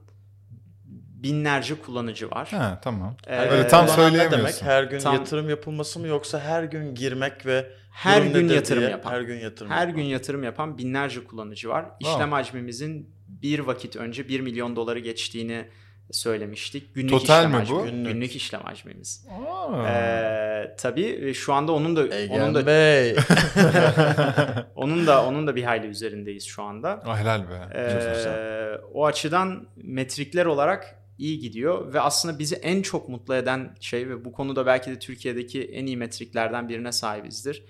binlerce 1.24 1.76
kullanıcı 1.82 2.32
var. 2.32 2.48
Ha 2.52 2.80
tamam. 2.84 3.16
Ee, 3.28 3.40
Öyle 3.40 3.68
tam 3.68 3.88
söyleyemiyorsun. 3.88 4.40
demek? 4.40 4.62
Her 4.62 4.84
gün 4.84 5.00
Tam- 5.00 5.16
yatırım 5.16 5.50
yapılması 5.50 6.00
mı 6.00 6.08
yoksa 6.08 6.40
her 6.40 6.64
gün 6.64 6.96
girmek 6.96 7.46
ve 7.46 7.66
Her 7.92 8.22
gün 8.22 8.50
yatırım 8.50 8.80
diye 8.82 8.92
yapan. 8.92 9.12
Her 9.12 9.22
gün 9.22 9.40
yatırım 9.40 9.72
Her 9.72 9.80
yapan. 9.88 9.96
gün 9.96 10.04
yatırım 10.04 10.44
yapan 10.44 10.78
binlerce 10.78 11.24
kullanıcı 11.24 11.70
var. 11.70 11.86
İşlem 12.00 12.32
hacmimizin 12.32 13.10
bir 13.28 13.60
vakit 13.60 13.96
önce 13.96 14.28
1 14.28 14.40
milyon 14.40 14.76
doları 14.76 15.00
geçtiğini 15.00 15.66
söylemiştik. 16.12 16.96
Günlük 16.96 17.10
Total 17.10 17.38
işlem 17.40 17.52
mi 17.52 17.58
hacmi. 17.58 17.76
bu? 17.76 17.86
Günlük. 17.86 18.14
Günlük. 18.14 18.36
işlem 18.36 18.62
hacmimiz. 18.62 19.28
Aa. 19.50 19.88
Ee, 19.90 20.76
tabii 20.78 21.20
ve 21.22 21.34
şu 21.34 21.54
anda 21.54 21.72
onun 21.72 21.96
da 21.96 22.16
Egen 22.16 22.40
onun 22.40 22.56
da 22.56 22.66
Bey. 22.68 23.16
onun 24.76 25.08
da 25.08 25.26
onun 25.26 25.48
da 25.48 25.56
bir 25.56 25.64
hayli 25.64 25.88
üzerindeyiz 25.88 26.46
şu 26.46 26.64
anda. 26.64 27.02
Ah, 27.06 27.20
helal 27.20 27.42
be. 27.50 27.54
Ee, 27.76 28.78
o 28.94 29.06
açıdan 29.06 29.68
metrikler 29.76 30.46
olarak 30.46 30.99
iyi 31.20 31.40
gidiyor 31.40 31.94
ve 31.94 32.00
aslında 32.00 32.40
bizi 32.40 32.56
en 32.56 32.82
çok 32.82 33.10
mutlu 33.10 33.36
eden 33.36 33.76
şey 33.80 34.10
ve 34.10 34.26
bu 34.26 34.32
konuda 34.32 34.66
belki 34.66 34.92
de 34.92 35.00
Türkiye'deki 35.00 35.64
en 35.64 35.86
iyi 35.86 35.98
metriklerden 35.98 36.70
birine 36.70 36.92
sahibizdir. 36.92 37.64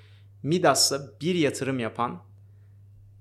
Midas'la 0.43 1.01
bir 1.21 1.35
yatırım 1.35 1.79
yapan 1.79 2.23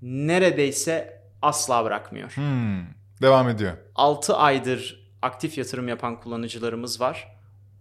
neredeyse 0.01 1.21
asla 1.41 1.85
bırakmıyor. 1.85 2.31
Hmm. 2.31 2.85
Devam 3.21 3.49
ediyor. 3.49 3.73
6 3.95 4.35
aydır 4.35 5.09
aktif 5.21 5.57
yatırım 5.57 5.87
yapan 5.87 6.19
kullanıcılarımız 6.19 7.01
var. 7.01 7.35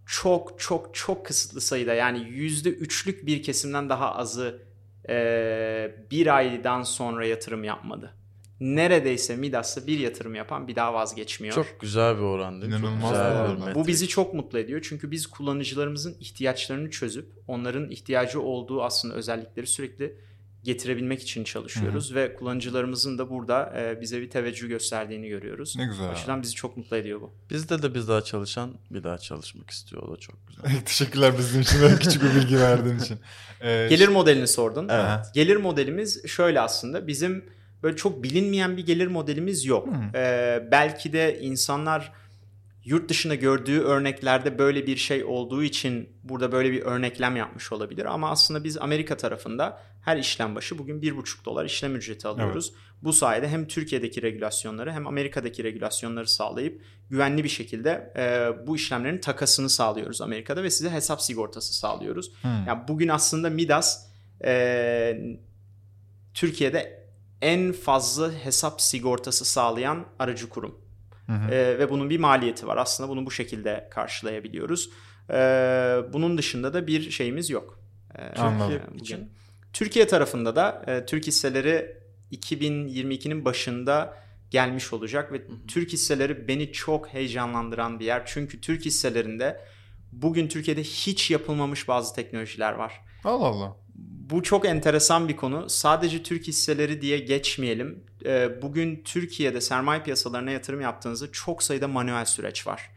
Çok 0.06 0.60
çok 0.60 0.94
çok 0.94 1.26
kısıtlı 1.26 1.60
sayıda 1.60 1.94
yani 1.94 2.18
%3'lük 2.18 3.26
bir 3.26 3.42
kesimden 3.42 3.88
daha 3.88 4.14
azı 4.14 4.62
eee, 5.08 6.06
bir 6.10 6.36
aydan 6.36 6.82
sonra 6.82 7.26
yatırım 7.26 7.64
yapmadı. 7.64 8.14
Neredeyse 8.60 9.36
Midas'ta 9.36 9.86
bir 9.86 9.98
yatırım 9.98 10.34
yapan 10.34 10.68
bir 10.68 10.76
daha 10.76 10.94
vazgeçmiyor. 10.94 11.54
Çok 11.54 11.80
güzel 11.80 12.16
bir 12.16 12.22
oran 12.22 12.62
değil 12.62 12.72
mi? 12.72 12.78
İnanılmaz 12.78 13.10
güzel 13.10 13.34
bir 13.34 13.62
oran. 13.62 13.74
Bu 13.74 13.86
bizi 13.86 14.08
çok 14.08 14.34
mutlu 14.34 14.58
ediyor 14.58 14.80
çünkü 14.88 15.10
biz 15.10 15.26
kullanıcılarımızın 15.26 16.16
ihtiyaçlarını 16.20 16.90
çözüp 16.90 17.32
onların 17.46 17.90
ihtiyacı 17.90 18.40
olduğu 18.40 18.82
aslında 18.82 19.14
özellikleri 19.14 19.66
sürekli 19.66 20.16
getirebilmek 20.64 21.22
için 21.22 21.44
çalışıyoruz 21.44 22.14
ve 22.14 22.34
kullanıcılarımızın 22.34 23.18
da 23.18 23.30
burada 23.30 23.72
e, 23.80 24.00
bize 24.00 24.20
bir 24.20 24.30
teveccüh 24.30 24.68
gösterdiğini 24.68 25.28
görüyoruz. 25.28 25.74
Ne 25.76 25.86
güzel. 25.86 26.06
O 26.06 26.10
açıdan 26.10 26.42
bizi 26.42 26.54
çok 26.54 26.76
mutlu 26.76 26.96
ediyor 26.96 27.20
bu. 27.20 27.32
Bizde 27.50 27.82
de 27.82 27.94
biz 27.94 28.08
daha 28.08 28.20
çalışan 28.20 28.74
bir 28.90 29.04
daha 29.04 29.18
çalışmak 29.18 29.70
istiyor. 29.70 30.02
O 30.02 30.12
da 30.12 30.16
çok 30.16 30.36
güzel. 30.48 30.80
Teşekkürler 30.84 31.38
bizim 31.38 31.60
için 31.60 31.78
küçük 32.00 32.22
bir 32.22 32.34
bilgi 32.34 32.58
verdiğin 32.60 32.98
için. 32.98 33.18
Ee, 33.60 33.86
Gelir 33.90 34.08
modelini 34.08 34.46
sordun. 34.48 34.88
Evet. 34.88 35.26
Gelir 35.34 35.56
modelimiz 35.56 36.26
şöyle 36.26 36.60
aslında 36.60 37.06
bizim 37.06 37.44
böyle 37.82 37.96
çok 37.96 38.22
bilinmeyen 38.22 38.76
bir 38.76 38.86
gelir 38.86 39.06
modelimiz 39.06 39.64
yok. 39.64 39.86
Hmm. 39.86 40.10
Ee, 40.14 40.68
belki 40.70 41.12
de 41.12 41.40
insanlar 41.40 42.12
yurt 42.84 43.08
dışında 43.08 43.34
gördüğü 43.34 43.80
örneklerde 43.80 44.58
böyle 44.58 44.86
bir 44.86 44.96
şey 44.96 45.24
olduğu 45.24 45.62
için 45.62 46.08
burada 46.22 46.52
böyle 46.52 46.72
bir 46.72 46.82
örneklem 46.82 47.36
yapmış 47.36 47.72
olabilir. 47.72 48.04
Ama 48.04 48.30
aslında 48.30 48.64
biz 48.64 48.78
Amerika 48.78 49.16
tarafında 49.16 49.80
her 50.02 50.16
işlem 50.16 50.54
başı 50.54 50.78
bugün 50.78 51.00
1,5 51.00 51.44
dolar 51.44 51.64
işlem 51.64 51.96
ücreti 51.96 52.28
alıyoruz. 52.28 52.72
Bu 53.02 53.12
sayede 53.12 53.48
hem 53.48 53.68
Türkiye'deki 53.68 54.22
regülasyonları 54.22 54.92
hem 54.92 55.06
Amerika'daki 55.06 55.64
regülasyonları 55.64 56.28
sağlayıp 56.28 56.82
güvenli 57.10 57.44
bir 57.44 57.48
şekilde 57.48 58.12
e, 58.16 58.66
bu 58.66 58.76
işlemlerin 58.76 59.18
takasını 59.18 59.70
sağlıyoruz 59.70 60.20
Amerika'da 60.20 60.62
ve 60.62 60.70
size 60.70 60.90
hesap 60.90 61.22
sigortası 61.22 61.74
sağlıyoruz. 61.74 62.32
Hmm. 62.42 62.66
Yani 62.66 62.80
bugün 62.88 63.08
aslında 63.08 63.50
Midas 63.50 64.06
e, 64.44 65.20
Türkiye'de 66.34 66.97
en 67.42 67.72
fazla 67.72 68.32
hesap 68.32 68.80
sigortası 68.80 69.44
sağlayan 69.44 70.06
aracı 70.18 70.48
kurum. 70.48 70.78
Hı 71.26 71.32
hı. 71.32 71.54
E, 71.54 71.78
ve 71.78 71.90
bunun 71.90 72.10
bir 72.10 72.18
maliyeti 72.18 72.66
var. 72.66 72.76
Aslında 72.76 73.08
bunu 73.08 73.26
bu 73.26 73.30
şekilde 73.30 73.88
karşılayabiliyoruz. 73.90 74.90
E, 75.30 75.34
bunun 76.12 76.38
dışında 76.38 76.74
da 76.74 76.86
bir 76.86 77.10
şeyimiz 77.10 77.50
yok. 77.50 77.80
E, 78.14 78.40
Anladım. 78.40 78.80
e, 78.94 79.00
bugün. 79.00 79.32
Türkiye 79.72 80.06
tarafında 80.06 80.56
da 80.56 80.84
e, 80.86 81.06
Türk 81.06 81.26
hisseleri 81.26 81.96
2022'nin 82.32 83.44
başında 83.44 84.14
gelmiş 84.50 84.92
olacak 84.92 85.32
ve 85.32 85.42
Türk 85.68 85.92
hisseleri 85.92 86.48
beni 86.48 86.72
çok 86.72 87.08
heyecanlandıran 87.08 88.00
bir 88.00 88.04
yer. 88.04 88.22
Çünkü 88.26 88.60
Türk 88.60 88.84
hisselerinde 88.84 89.60
bugün 90.12 90.48
Türkiye'de 90.48 90.82
hiç 90.82 91.30
yapılmamış 91.30 91.88
bazı 91.88 92.14
teknolojiler 92.14 92.72
var. 92.72 93.00
Allah 93.24 93.46
Allah. 93.46 93.76
Bu 94.30 94.42
çok 94.42 94.66
enteresan 94.66 95.28
bir 95.28 95.36
konu. 95.36 95.68
Sadece 95.68 96.22
Türk 96.22 96.46
hisseleri 96.46 97.00
diye 97.00 97.18
geçmeyelim. 97.18 98.04
Ee, 98.24 98.62
Bugün 98.62 99.02
Türkiye'de 99.04 99.60
sermaye 99.60 100.02
piyasalarına 100.02 100.50
yatırım 100.50 100.80
yaptığınızda 100.80 101.32
çok 101.32 101.62
sayıda 101.62 101.88
manuel 101.88 102.24
süreç 102.24 102.66
var. 102.66 102.90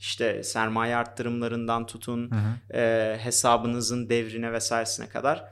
İşte 0.00 0.42
sermaye 0.42 0.96
arttırımlarından 0.96 1.86
tutun, 1.86 2.30
Hı 2.30 2.34
hı. 2.34 2.78
e, 2.78 3.18
hesabınızın 3.20 4.08
devrine 4.08 4.52
vesairesine 4.52 5.08
kadar 5.08 5.44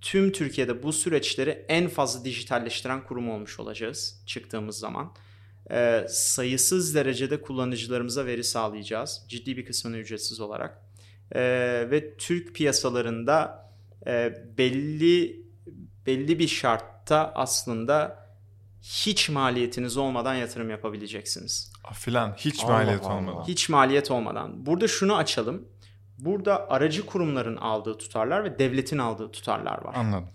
tüm 0.00 0.32
Türkiye'de 0.32 0.82
bu 0.82 0.92
süreçleri 0.92 1.64
en 1.68 1.88
fazla 1.88 2.24
dijitalleştiren 2.24 3.04
kurum 3.04 3.30
olmuş 3.30 3.60
olacağız 3.60 4.22
çıktığımız 4.26 4.78
zaman. 4.78 5.12
E, 5.70 6.06
sayısız 6.08 6.94
derecede 6.94 7.42
kullanıcılarımıza 7.42 8.26
veri 8.26 8.44
sağlayacağız. 8.44 9.22
Ciddi 9.28 9.56
bir 9.56 9.64
kısmını 9.66 9.96
ücretsiz 9.96 10.40
olarak. 10.40 10.82
E, 11.32 11.40
ve 11.90 12.16
Türk 12.16 12.54
piyasalarında 12.54 13.65
e, 14.06 14.34
belli 14.58 15.46
belli 16.06 16.38
bir 16.38 16.48
şartta 16.48 17.32
aslında 17.34 18.26
hiç 18.82 19.28
maliyetiniz 19.28 19.96
olmadan 19.96 20.34
yatırım 20.34 20.70
yapabileceksiniz. 20.70 21.72
Filan 21.92 22.34
hiç 22.36 22.64
Allah 22.64 22.72
maliyet 22.72 23.04
Allah. 23.04 23.14
olmadan. 23.14 23.44
Hiç 23.44 23.68
maliyet 23.68 24.10
olmadan. 24.10 24.66
Burada 24.66 24.88
şunu 24.88 25.16
açalım. 25.16 25.68
Burada 26.18 26.70
aracı 26.70 27.06
kurumların 27.06 27.56
aldığı 27.56 27.98
tutarlar 27.98 28.44
ve 28.44 28.58
devletin 28.58 28.98
aldığı 28.98 29.30
tutarlar 29.30 29.84
var. 29.84 29.94
Anladım. 29.94 30.28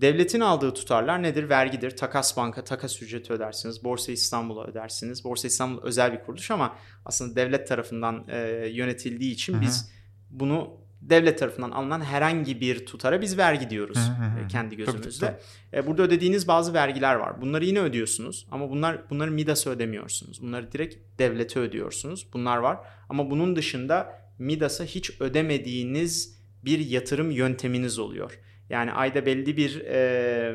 Devletin 0.00 0.40
aldığı 0.40 0.74
tutarlar 0.74 1.22
nedir? 1.22 1.48
Vergidir. 1.48 1.96
Takas 1.96 2.36
banka, 2.36 2.64
takas 2.64 3.02
ücreti 3.02 3.32
ödersiniz. 3.32 3.84
Borsa 3.84 4.12
İstanbul'a 4.12 4.64
ödersiniz. 4.64 5.24
Borsa 5.24 5.48
İstanbul 5.48 5.82
özel 5.82 6.12
bir 6.12 6.24
kuruluş 6.24 6.50
ama 6.50 6.76
aslında 7.04 7.36
devlet 7.36 7.68
tarafından 7.68 8.24
e, 8.28 8.38
yönetildiği 8.72 9.32
için 9.32 9.52
Hı 9.54 9.56
hı. 9.56 9.62
biz 9.62 9.90
bunu 10.30 10.83
devlet 11.10 11.38
tarafından 11.38 11.70
alınan 11.70 12.00
herhangi 12.00 12.60
bir 12.60 12.86
tutara 12.86 13.20
biz 13.20 13.38
vergi 13.38 13.70
diyoruz 13.70 13.96
Hı 13.96 14.00
hı 14.00 14.44
e, 14.44 14.48
kendi 14.48 14.74
Tabii, 14.76 14.84
gözümüzde. 14.84 15.40
E, 15.72 15.86
Burada 15.86 16.02
ödediğiniz 16.02 16.48
bazı 16.48 16.74
vergiler 16.74 17.14
var. 17.14 17.40
Bunları 17.40 17.64
yine 17.64 17.80
ödüyorsunuz 17.80 18.46
ama 18.50 18.70
bunlar 18.70 19.10
bunları 19.10 19.30
Midas'a 19.30 19.70
ödemiyorsunuz. 19.70 20.42
Bunları 20.42 20.72
direkt 20.72 21.18
devlete 21.18 21.60
ödüyorsunuz. 21.60 22.26
Bunlar 22.32 22.56
var. 22.56 22.78
Ama 23.08 23.30
bunun 23.30 23.56
dışında 23.56 24.20
Midas'a 24.38 24.84
hiç 24.84 25.20
ödemediğiniz 25.20 26.38
bir 26.64 26.78
yatırım 26.78 27.30
yönteminiz 27.30 27.98
oluyor. 27.98 28.38
Yani 28.70 28.92
ayda 28.92 29.26
belli 29.26 29.56
bir 29.56 29.80
e, 29.80 30.54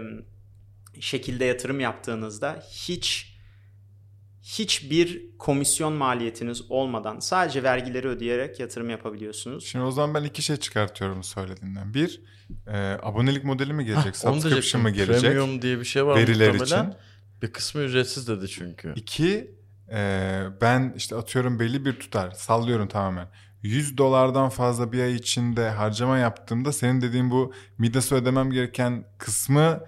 şekilde 1.00 1.46
yatırım 1.46 1.79
yaptığınızda 1.79 2.63
hiç 2.72 3.29
hiçbir 4.58 5.38
komisyon 5.38 5.94
maliyetiniz 5.94 6.72
olmadan 6.72 7.20
sadece 7.20 7.63
vergileri 7.63 8.08
ödeyerek 8.08 8.60
yatırım 8.60 8.89
yapabiliyorsunuz. 8.89 9.65
Şimdi 9.65 9.86
o 9.86 9.91
zaman 9.91 10.13
ben 10.13 10.24
iki 10.24 10.41
şey 10.41 10.58
çıkartıyorum 10.58 11.24
söylediğinden. 11.24 11.94
Bir, 11.94 12.22
e, 12.68 12.77
abonelik 13.01 13.44
modeli 13.44 13.74
mi 13.74 13.86
gelecek? 13.86 14.15
Onu 14.25 14.41
Subscription 14.41 14.82
mı 14.82 14.89
gelecek? 14.89 15.32
Premium 15.32 15.62
diye 15.62 15.79
bir 15.79 15.86
şey 15.86 16.06
var 16.06 16.15
Veriler 16.15 16.51
muhtemelen. 16.51 16.88
için. 16.88 17.00
Bir 17.41 17.51
kısmı 17.51 17.82
ücretsiz 17.82 18.27
dedi 18.27 18.48
çünkü. 18.48 18.94
İki, 18.96 19.51
e, 19.91 20.41
ben 20.62 20.94
işte 20.98 21.15
atıyorum 21.15 21.60
belli 21.60 21.86
bir 21.86 21.94
tutar, 22.00 22.32
sallıyorum 22.32 22.88
tamamen. 22.88 23.27
100 23.62 23.98
dolardan 23.98 24.50
fazla 24.50 24.91
bir 24.91 25.03
ay 25.03 25.15
içinde 25.15 25.70
harcama 25.70 26.18
yaptığımda 26.18 26.72
senin 26.72 27.01
dediğin 27.01 27.32
bu 27.32 27.53
Midas'a 27.77 28.15
ödemem 28.15 28.51
gereken 28.51 29.06
kısmı 29.18 29.79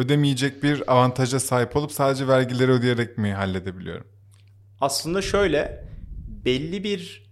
ödemeyecek 0.00 0.62
bir 0.62 0.92
avantaja 0.92 1.40
sahip 1.40 1.76
olup 1.76 1.92
sadece 1.92 2.28
vergileri 2.28 2.70
ödeyerek 2.70 3.18
mi 3.18 3.32
halledebiliyorum? 3.32 4.06
Aslında 4.80 5.22
şöyle 5.22 5.84
belli 6.44 6.84
bir 6.84 7.30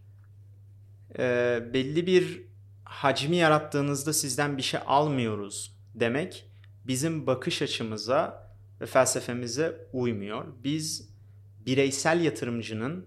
e, 1.19 1.61
belli 1.75 2.07
bir 2.07 2.43
hacmi 2.85 3.37
yarattığınızda 3.37 4.13
sizden 4.13 4.57
bir 4.57 4.63
şey 4.63 4.81
almıyoruz 4.87 5.77
demek 5.95 6.51
bizim 6.85 7.27
bakış 7.27 7.63
açımıza 7.63 8.49
ve 8.81 8.87
felsefemize 8.87 9.89
uymuyor. 9.93 10.45
Biz 10.65 11.09
bireysel 11.67 12.21
yatırımcının 12.21 13.07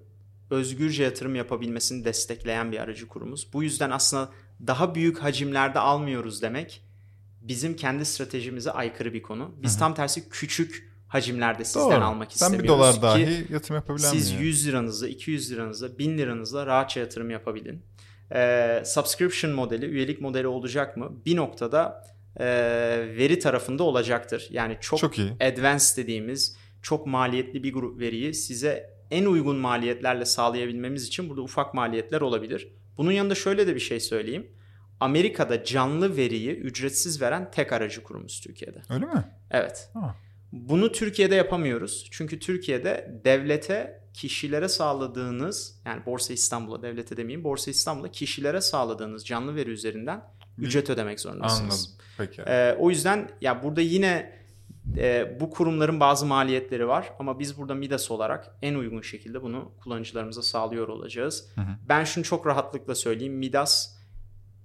özgürce 0.50 1.04
yatırım 1.04 1.36
yapabilmesini 1.36 2.06
destekleyen 2.06 2.72
bir 2.72 2.80
aracı 2.80 3.08
kurumuz. 3.08 3.54
Bu 3.54 3.64
yüzden 3.64 3.92
aslında 3.92 4.30
daha 4.68 4.96
büyük 4.96 5.24
hacimlerde 5.24 5.80
almıyoruz 5.80 6.42
demek 6.42 6.84
bizim 7.42 7.76
kendi 7.76 8.06
stratejimize 8.06 8.72
aykırı 8.72 9.14
bir 9.14 9.22
konu. 9.22 9.56
Biz 9.64 9.80
tam 9.80 9.94
tersi 9.94 10.30
küçük 10.30 10.92
hacimlerde 11.08 11.66
sizden 11.66 11.82
Doğru. 11.82 12.06
almak 12.06 12.30
Ben 12.30 12.34
istemiyoruz 12.34 12.64
bir 12.64 12.68
dolar 12.68 12.96
ki 12.96 13.02
dahi 13.02 13.46
yatırım 13.50 13.76
yapabilen 13.76 14.10
siz 14.12 14.32
miyim? 14.32 14.44
100 14.44 14.68
liranızla, 14.68 15.08
200 15.08 15.52
liranızla, 15.52 15.98
1000 15.98 16.18
liranızla 16.18 16.66
rahatça 16.66 17.00
yatırım 17.00 17.30
yapabilin. 17.30 17.82
Ee, 18.34 18.84
subscription 18.86 19.54
modeli, 19.54 19.86
üyelik 19.86 20.22
modeli 20.22 20.48
olacak 20.48 20.98
mı? 20.98 21.12
Bir 21.26 21.36
noktada 21.36 22.04
e, 22.38 22.46
veri 23.18 23.40
tarafında 23.40 23.84
olacaktır. 23.84 24.48
Yani 24.50 24.78
çok, 24.82 25.00
Çok 25.00 25.18
iyi. 25.20 25.32
advanced 25.32 25.98
dediğimiz 25.98 26.58
çok 26.82 27.08
maliyetli 27.08 27.64
bir 27.64 27.74
grup 27.74 28.00
veriyi 28.00 28.34
size 28.34 28.90
en 29.12 29.26
uygun 29.26 29.56
maliyetlerle 29.56 30.26
sağlayabilmemiz 30.26 31.08
için 31.08 31.30
burada 31.30 31.42
ufak 31.42 31.74
maliyetler 31.74 32.22
olabilir. 32.22 32.68
Bunun 32.98 33.12
yanında 33.12 33.36
şöyle 33.36 33.68
de 33.68 33.76
bir 33.76 33.80
şey 33.80 34.00
söyleyeyim. 34.00 34.48
Amerika'da 35.02 35.64
canlı 35.64 36.18
veriyi 36.18 36.52
ücretsiz 36.52 37.22
veren 37.22 37.52
tek 37.52 37.74
aracı 37.74 38.04
kurumuz 38.04 38.42
Türkiye'de. 38.42 38.82
Öyle 38.90 39.06
mi? 39.06 39.24
Evet. 39.52 39.90
Ha. 39.94 40.16
Bunu 40.52 40.92
Türkiye'de 40.92 41.36
yapamıyoruz. 41.36 42.08
Çünkü 42.12 42.40
Türkiye'de 42.40 43.22
devlete 43.26 44.02
kişilere 44.14 44.70
sağladığınız 44.70 45.82
yani 45.86 46.06
Borsa 46.06 46.34
İstanbul'a 46.34 46.82
devlete 46.82 47.18
demeyeyim 47.18 47.44
Borsa 47.44 47.72
İstanbul'a 47.72 48.12
kişilere 48.12 48.62
sağladığınız 48.62 49.26
canlı 49.26 49.56
veri 49.56 49.70
üzerinden 49.70 50.24
ücret 50.58 50.90
ödemek 50.90 51.20
zorundasınız. 51.20 51.90
Anladım. 51.90 52.06
Peki. 52.18 52.42
Ee, 52.42 52.76
o 52.80 52.90
yüzden 52.90 53.30
ya 53.42 53.64
burada 53.64 53.82
yine 53.82 54.42
e, 54.98 55.38
bu 55.40 55.50
kurumların 55.50 56.00
bazı 56.00 56.26
maliyetleri 56.26 56.88
var 56.88 57.14
ama 57.20 57.40
biz 57.40 57.58
burada 57.58 57.76
Midas 57.76 58.12
olarak 58.12 58.56
en 58.62 58.76
uygun 58.76 59.02
şekilde 59.02 59.42
bunu 59.42 59.72
kullanıcılarımıza 59.84 60.42
sağlıyor 60.42 60.88
olacağız. 60.88 61.48
Hı 61.56 61.62
hı. 61.62 61.76
Ben 61.90 62.04
şunu 62.04 62.24
çok 62.24 62.48
rahatlıkla 62.48 62.96
söyleyeyim. 62.96 63.34
Midas 63.34 64.01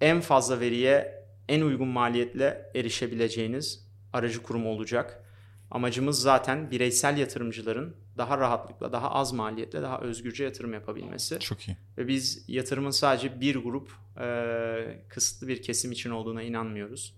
en 0.00 0.20
fazla 0.20 0.60
veriye 0.60 1.24
en 1.48 1.60
uygun 1.60 1.88
maliyetle 1.88 2.70
erişebileceğiniz 2.74 3.86
aracı 4.12 4.42
kurum 4.42 4.66
olacak. 4.66 5.22
Amacımız 5.70 6.20
zaten 6.20 6.70
bireysel 6.70 7.16
yatırımcıların 7.18 7.96
daha 8.18 8.38
rahatlıkla, 8.38 8.92
daha 8.92 9.10
az 9.10 9.32
maliyetle, 9.32 9.82
daha 9.82 10.00
özgürce 10.00 10.44
yatırım 10.44 10.72
yapabilmesi. 10.72 11.38
Çok 11.38 11.68
iyi. 11.68 11.76
Ve 11.98 12.08
biz 12.08 12.44
yatırımın 12.48 12.90
sadece 12.90 13.40
bir 13.40 13.56
grup, 13.56 13.92
e, 14.20 15.04
kısıtlı 15.08 15.48
bir 15.48 15.62
kesim 15.62 15.92
için 15.92 16.10
olduğuna 16.10 16.42
inanmıyoruz. 16.42 17.14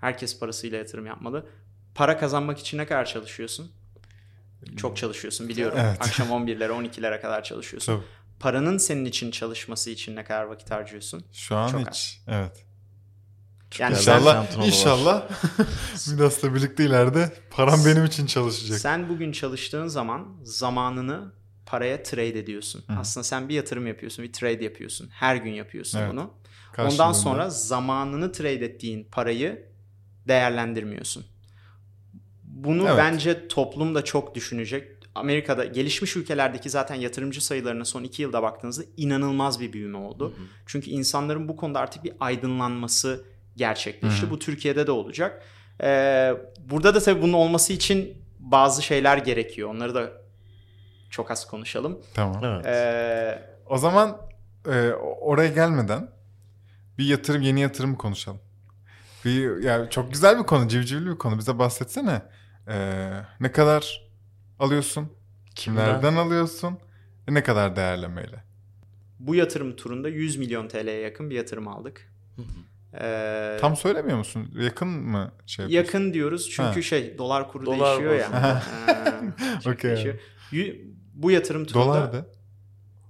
Herkes 0.00 0.38
parasıyla 0.38 0.78
yatırım 0.78 1.06
yapmalı. 1.06 1.46
Para 1.94 2.18
kazanmak 2.18 2.58
için 2.58 2.78
ne 2.78 2.86
kadar 2.86 3.04
çalışıyorsun? 3.04 3.72
Çok 4.76 4.96
çalışıyorsun 4.96 5.48
biliyorum. 5.48 5.78
Evet. 5.80 5.96
Akşam 6.00 6.28
11'lere 6.46 6.68
12'lere 6.68 7.20
kadar 7.20 7.44
çalışıyorsun. 7.44 7.96
Tabii. 7.96 8.04
Paranın 8.40 8.78
senin 8.78 9.04
için 9.04 9.30
çalışması 9.30 9.90
için 9.90 10.16
ne 10.16 10.24
kadar 10.24 10.44
vakit 10.44 10.70
harcıyorsun? 10.70 11.24
Şu 11.32 11.56
an 11.56 11.68
Çok 11.68 11.88
hiç. 11.90 12.20
Evet. 12.28 12.64
Yani 13.78 13.96
İnşallah, 13.96 14.46
Sen- 14.50 14.60
inşallah 14.62 15.28
Midas'la 16.12 16.54
birlikte 16.54 16.84
ileride 16.84 17.32
param 17.50 17.84
benim 17.86 18.04
için 18.04 18.26
çalışacak. 18.26 18.78
Sen 18.78 19.08
bugün 19.08 19.32
çalıştığın 19.32 19.86
zaman 19.86 20.36
zamanını 20.42 21.32
paraya 21.66 22.02
trade 22.02 22.38
ediyorsun. 22.38 22.84
Hı. 22.86 22.92
Aslında 22.98 23.24
sen 23.24 23.48
bir 23.48 23.54
yatırım 23.54 23.86
yapıyorsun, 23.86 24.24
bir 24.24 24.32
trade 24.32 24.64
yapıyorsun. 24.64 25.08
Her 25.12 25.36
gün 25.36 25.52
yapıyorsun 25.52 25.98
Evet. 25.98 26.12
bunu. 26.12 26.34
Karşılığında. 26.72 27.02
Ondan 27.02 27.12
sonra 27.12 27.50
zamanını 27.50 28.32
trade 28.32 28.52
ettiğin 28.64 29.04
parayı 29.12 29.68
değerlendirmiyorsun. 30.28 31.24
Bunu 32.42 32.86
Evet. 32.88 32.98
bence 32.98 33.48
toplum 33.48 33.94
da 33.94 34.04
çok 34.04 34.34
düşünecek. 34.34 34.99
Amerika'da 35.20 35.64
gelişmiş 35.64 36.16
ülkelerdeki 36.16 36.70
zaten 36.70 36.94
yatırımcı 36.94 37.44
sayılarına 37.44 37.84
son 37.84 38.02
iki 38.04 38.22
yılda 38.22 38.42
baktığınızda 38.42 38.82
inanılmaz 38.96 39.60
bir 39.60 39.72
büyüme 39.72 39.98
oldu. 39.98 40.34
Çünkü 40.66 40.90
insanların 40.90 41.48
bu 41.48 41.56
konuda 41.56 41.80
artık 41.80 42.04
bir 42.04 42.12
aydınlanması 42.20 43.24
gerçekleşti. 43.56 44.22
Hı 44.22 44.26
hı. 44.26 44.30
Bu 44.30 44.38
Türkiye'de 44.38 44.86
de 44.86 44.90
olacak. 44.90 45.42
Ee, 45.82 46.32
burada 46.58 46.94
da 46.94 47.00
tabii 47.00 47.22
bunun 47.22 47.32
olması 47.32 47.72
için 47.72 48.22
bazı 48.38 48.82
şeyler 48.82 49.18
gerekiyor. 49.18 49.68
Onları 49.70 49.94
da 49.94 50.10
çok 51.10 51.30
az 51.30 51.46
konuşalım. 51.46 51.98
Tamam. 52.14 52.44
Evet. 52.44 52.66
Ee, 52.66 53.42
O 53.66 53.78
zaman 53.78 54.18
e, 54.66 54.90
oraya 55.20 55.48
gelmeden 55.48 56.10
bir 56.98 57.04
yatırım 57.04 57.42
yeni 57.42 57.60
yatırım 57.60 57.94
konuşalım. 57.94 58.40
Bir 59.24 59.62
yani 59.62 59.90
çok 59.90 60.12
güzel 60.12 60.38
bir 60.38 60.44
konu, 60.44 60.68
civcivli 60.68 61.10
bir 61.10 61.18
konu. 61.18 61.38
Bize 61.38 61.58
bahsetsene. 61.58 62.22
E, 62.68 63.10
ne 63.40 63.52
kadar 63.52 64.09
alıyorsun? 64.60 65.08
Kimlerden 65.54 66.14
alıyorsun? 66.16 66.78
E, 67.28 67.34
ne 67.34 67.42
kadar 67.42 67.76
değerlemeyle? 67.76 68.44
bu 69.18 69.34
yatırım 69.34 69.76
turunda 69.76 70.08
100 70.08 70.36
milyon 70.36 70.68
TL'ye 70.68 71.00
yakın 71.00 71.30
bir 71.30 71.34
yatırım 71.34 71.68
aldık. 71.68 72.12
Ee, 73.00 73.56
Tam 73.60 73.76
söylemiyor 73.76 74.18
musun? 74.18 74.48
Yakın 74.60 74.88
mı 74.88 75.32
şey 75.46 75.62
yapıyorsun? 75.64 75.86
yakın 75.86 76.12
diyoruz 76.14 76.50
çünkü 76.50 76.62
Ha. 76.74 76.82
şey 76.82 77.18
dolar 77.18 77.48
kuru 77.52 77.66
Dolar 77.66 77.78
değişiyor 78.00 78.14
ya. 78.14 78.62
Ee, 79.64 79.68
Okey. 79.70 79.90
değişiyor. 79.90 80.14
Bu 81.14 81.30
yatırım 81.30 81.64
turunda 81.64 81.86
Dolar 81.88 82.12
da. 82.12 82.26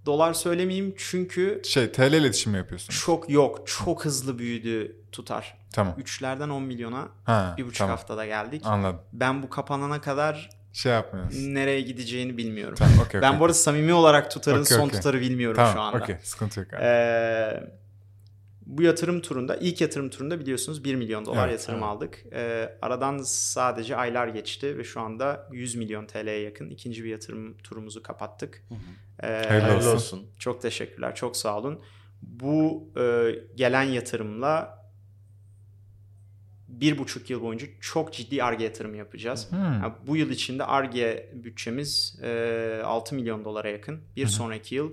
dolar 0.06 0.32
söylemeyeyim 0.32 0.94
çünkü 0.96 1.62
Şey 1.64 1.92
TL 1.92 2.12
iletişimi 2.12 2.56
yapıyorsun. 2.56 2.92
çok 3.04 3.30
yok 3.30 3.62
çok 3.66 4.04
hızlı 4.04 4.38
büyüdü 4.38 4.96
tutar. 5.12 5.58
Tamam. 5.72 5.94
3'lerden 6.00 6.48
10 6.48 6.62
milyona 6.62 7.08
Ha, 7.24 7.54
bir 7.58 7.64
buçuk 7.64 7.78
tamam. 7.78 7.96
haftada 7.96 8.26
geldik. 8.26 8.62
Anladım. 8.64 9.00
Ben 9.12 9.42
bu 9.42 9.48
kapanana 9.50 10.00
kadar 10.00 10.50
Şey 10.72 10.92
yapmıyorsun. 10.92 11.54
nereye 11.54 11.80
gideceğini 11.80 12.36
bilmiyorum. 12.36 12.74
Tamam, 12.78 12.98
okey, 13.06 13.20
ben 13.22 13.28
okey. 13.28 13.40
bu 13.40 13.44
arada 13.44 13.54
samimi 13.54 13.92
olarak 13.92 14.30
tutarın 14.30 14.62
Okey, 14.62 14.76
son 14.76 14.88
tutarı 14.88 15.20
bilmiyorum 15.20 15.56
şu 15.56 15.72
Tamam, 15.72 15.94
anda. 15.94 16.04
okey. 16.04 16.16
Sıkıntı 16.22 16.60
yok 16.60 16.74
abi. 16.74 16.82
Ee, 16.84 17.62
bu 18.66 18.82
yatırım 18.82 19.20
turunda, 19.20 19.56
ilk 19.56 19.80
yatırım 19.80 20.10
turunda 20.10 20.40
biliyorsunuz 20.40 20.84
1 20.84 20.94
milyon 20.94 21.24
dolar 21.26 21.48
Evet, 21.48 21.60
yatırım 21.60 21.78
evet. 21.78 21.88
aldık. 21.88 22.18
Ee, 22.32 22.78
aradan 22.82 23.18
sadece 23.24 23.96
aylar 23.96 24.28
geçti 24.28 24.78
ve 24.78 24.84
şu 24.84 25.00
anda 25.00 25.48
100 25.52 25.74
milyon 25.74 26.06
TL'ye 26.06 26.40
yakın 26.40 26.70
ikinci 26.70 27.04
bir 27.04 27.08
yatırım 27.10 27.56
turumuzu 27.58 28.02
kapattık. 28.02 28.64
Ee, 29.22 29.26
Hayırlı 29.26 29.48
Hayırlı 29.48 29.76
olsun. 29.76 29.92
olsun. 29.94 30.26
Çok 30.38 30.62
teşekkürler, 30.62 31.14
çok 31.14 31.36
sağ 31.36 31.58
olun. 31.58 31.80
Bu 32.22 32.88
e, 33.00 33.34
gelen 33.56 33.82
yatırımla 33.82 34.79
bir 36.80 36.98
buçuk 36.98 37.30
yıl 37.30 37.42
boyunca 37.42 37.66
çok 37.80 38.12
ciddi 38.12 38.42
ARGE 38.42 38.64
yatırımı 38.64 38.96
yapacağız. 38.96 39.50
Hmm. 39.50 39.58
Yani 39.58 39.92
bu 40.06 40.16
yıl 40.16 40.30
içinde 40.30 40.64
ARGE 40.64 41.30
bütçemiz 41.34 42.18
e, 42.22 42.82
6 42.84 43.14
milyon 43.14 43.44
dolara 43.44 43.68
yakın. 43.68 44.00
Bir 44.16 44.26
sonraki 44.26 44.74
yıl 44.74 44.92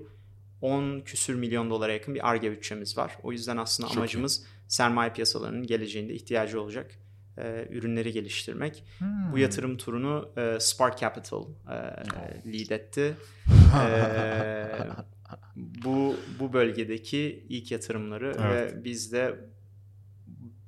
10 0.62 1.00
küsür 1.00 1.36
milyon 1.36 1.70
dolara 1.70 1.94
yakın 1.94 2.16
bir 2.16 2.30
ARGE 2.30 2.52
bütçemiz 2.52 2.98
var. 2.98 3.18
O 3.24 3.32
yüzden 3.32 3.58
aslında 3.58 3.90
Çok 3.90 3.98
amacımız 3.98 4.44
sermaye 4.68 5.14
piyasalarının 5.14 5.68
geleceğinde 5.68 6.14
ihtiyacı 6.14 6.62
olacak 6.62 6.92
e, 7.38 7.68
ürünleri 7.70 8.12
geliştirmek. 8.12 8.84
Hmm. 8.98 9.32
Bu 9.32 9.38
yatırım 9.38 9.78
turunu 9.78 10.30
e, 10.38 10.58
Spark 10.60 10.98
Capital 10.98 11.46
e, 11.68 11.74
lead 12.54 12.70
etti. 12.70 13.16
E, 13.78 14.78
bu 15.56 16.16
bu 16.40 16.54
bölgedeki 16.54 17.46
ilk 17.50 17.72
yatırımları 17.72 18.36
Evet. 18.40 18.74
ve 18.74 18.84
biz 18.84 19.12
de 19.12 19.36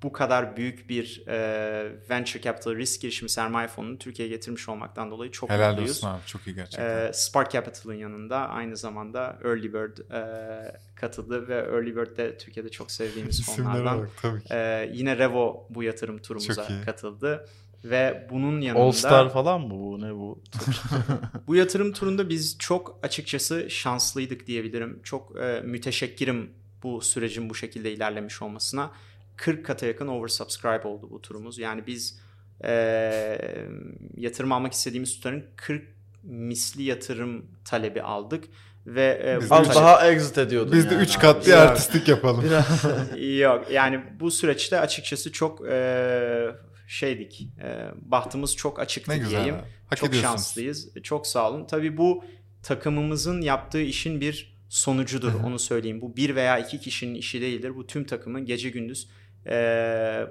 bu 0.04 0.12
kadar 0.12 0.58
büyük 0.58 0.90
bir 0.90 1.24
e, 1.28 1.92
venture 2.10 2.42
capital 2.42 2.76
risk 2.76 3.02
girişimi 3.02 3.30
sermaye 3.30 3.68
fonunu 3.68 3.98
Türkiye'ye 3.98 4.36
getirmiş 4.36 4.70
olmaktan 4.70 5.12
dolayı 5.12 5.32
çok 5.32 5.50
Helal 5.50 5.70
mutluyuz. 5.70 5.92
olsun 5.92 6.08
abi 6.08 6.22
çok 6.26 6.48
iyi 6.48 6.56
gerçekten. 6.56 7.08
E, 7.08 7.14
Spark 7.14 7.52
Capital'ın 7.52 7.94
yanında 7.94 8.38
aynı 8.38 8.78
zamanda 8.78 9.40
Early 9.46 9.74
Bird 9.74 9.98
e, 10.12 10.80
katıldı 10.96 11.48
ve 11.48 11.56
Early 11.56 11.96
Bird 11.96 12.18
de 12.18 12.38
Türkiye'de 12.38 12.70
çok 12.70 12.92
sevdiğimiz 12.92 13.46
fonlardan. 13.56 14.00
bak 14.00 14.10
tabii 14.22 14.44
ki. 14.44 14.54
E, 14.54 14.90
yine 14.94 15.18
Revo 15.18 15.68
bu 15.70 15.84
yatırım 15.84 16.18
turumuza 16.18 16.68
katıldı 16.86 17.46
ve 17.84 18.28
bunun 18.32 18.62
yanında 18.62 18.84
All 18.84 18.92
Star 18.92 19.34
falan 19.34 19.62
mı 19.62 19.70
bu? 19.70 20.02
Ne 20.02 20.14
bu? 20.16 20.42
bu 21.48 21.56
yatırım 21.56 21.94
turunda 21.94 22.30
biz 22.30 22.58
çok 22.58 23.00
açıkçası 23.04 23.70
şanslıydık 23.70 24.48
diyebilirim. 24.48 25.00
Çok 25.04 25.40
e, 25.40 25.62
müteşekkirim 25.66 26.50
bu 26.84 27.02
sürecin 27.02 27.50
bu 27.50 27.56
şekilde 27.56 27.92
ilerlemiş 27.92 28.42
olmasına. 28.42 28.92
40 29.40 29.66
kata 29.66 29.86
yakın 29.86 30.08
oversubscribe 30.08 30.88
oldu 30.88 31.08
bu 31.12 31.22
turumuz. 31.22 31.58
Yani 31.60 31.88
biz 31.88 32.20
e, 32.64 32.72
yatırım 34.18 34.52
almak 34.52 34.74
istediğimiz 34.74 35.16
tutarın 35.16 35.46
40 35.56 35.84
misli 36.24 36.84
yatırım 36.84 37.46
talebi 37.66 38.02
aldık 38.02 38.44
ve 38.86 39.22
e, 39.26 39.38
Biz 39.42 39.50
bu 39.50 39.54
de 39.56 39.58
talep- 39.64 39.76
daha 39.76 40.12
exit 40.12 40.38
ediyordun 40.38 40.74
Biz 40.74 40.90
de 40.90 40.94
yani 40.94 41.04
3 41.04 41.16
abi. 41.16 41.22
katlı 41.22 41.52
Ya. 41.52 41.60
artistlik 41.62 42.08
yapalım. 42.08 42.46
Yok 43.40 43.72
yani 43.72 44.04
bu 44.20 44.32
süreçte 44.32 44.80
açıkçası 44.80 45.32
çok 45.32 45.68
e, 45.68 46.56
şeydik. 46.88 47.42
E, 47.64 47.88
bahtımız 48.02 48.56
çok 48.56 48.80
açıktı 48.80 49.12
ne 49.12 49.18
güzel. 49.18 49.32
diyeyim. 49.32 49.56
abi. 49.56 49.64
Hak 49.88 49.98
çok 49.98 50.10
ediyorsunuz. 50.10 50.32
şanslıyız. 50.42 50.90
Çok 51.04 51.28
sağ 51.28 51.50
olun. 51.52 51.66
Tabii 51.68 51.98
bu 51.98 52.24
takımımızın 52.64 53.42
yaptığı 53.42 53.82
işin 53.82 54.22
bir 54.22 54.60
sonucudur. 54.70 55.34
Onu 55.46 55.60
söyleyeyim. 55.60 56.02
Bu 56.02 56.16
bir 56.16 56.36
veya 56.36 56.60
iki 56.60 56.80
kişinin 56.80 57.16
işi 57.16 57.42
değildir. 57.42 57.76
Bu 57.76 57.88
tüm 57.88 58.04
takımın 58.04 58.46
gece 58.46 58.70
gündüz 58.70 59.10
e, 59.48 60.26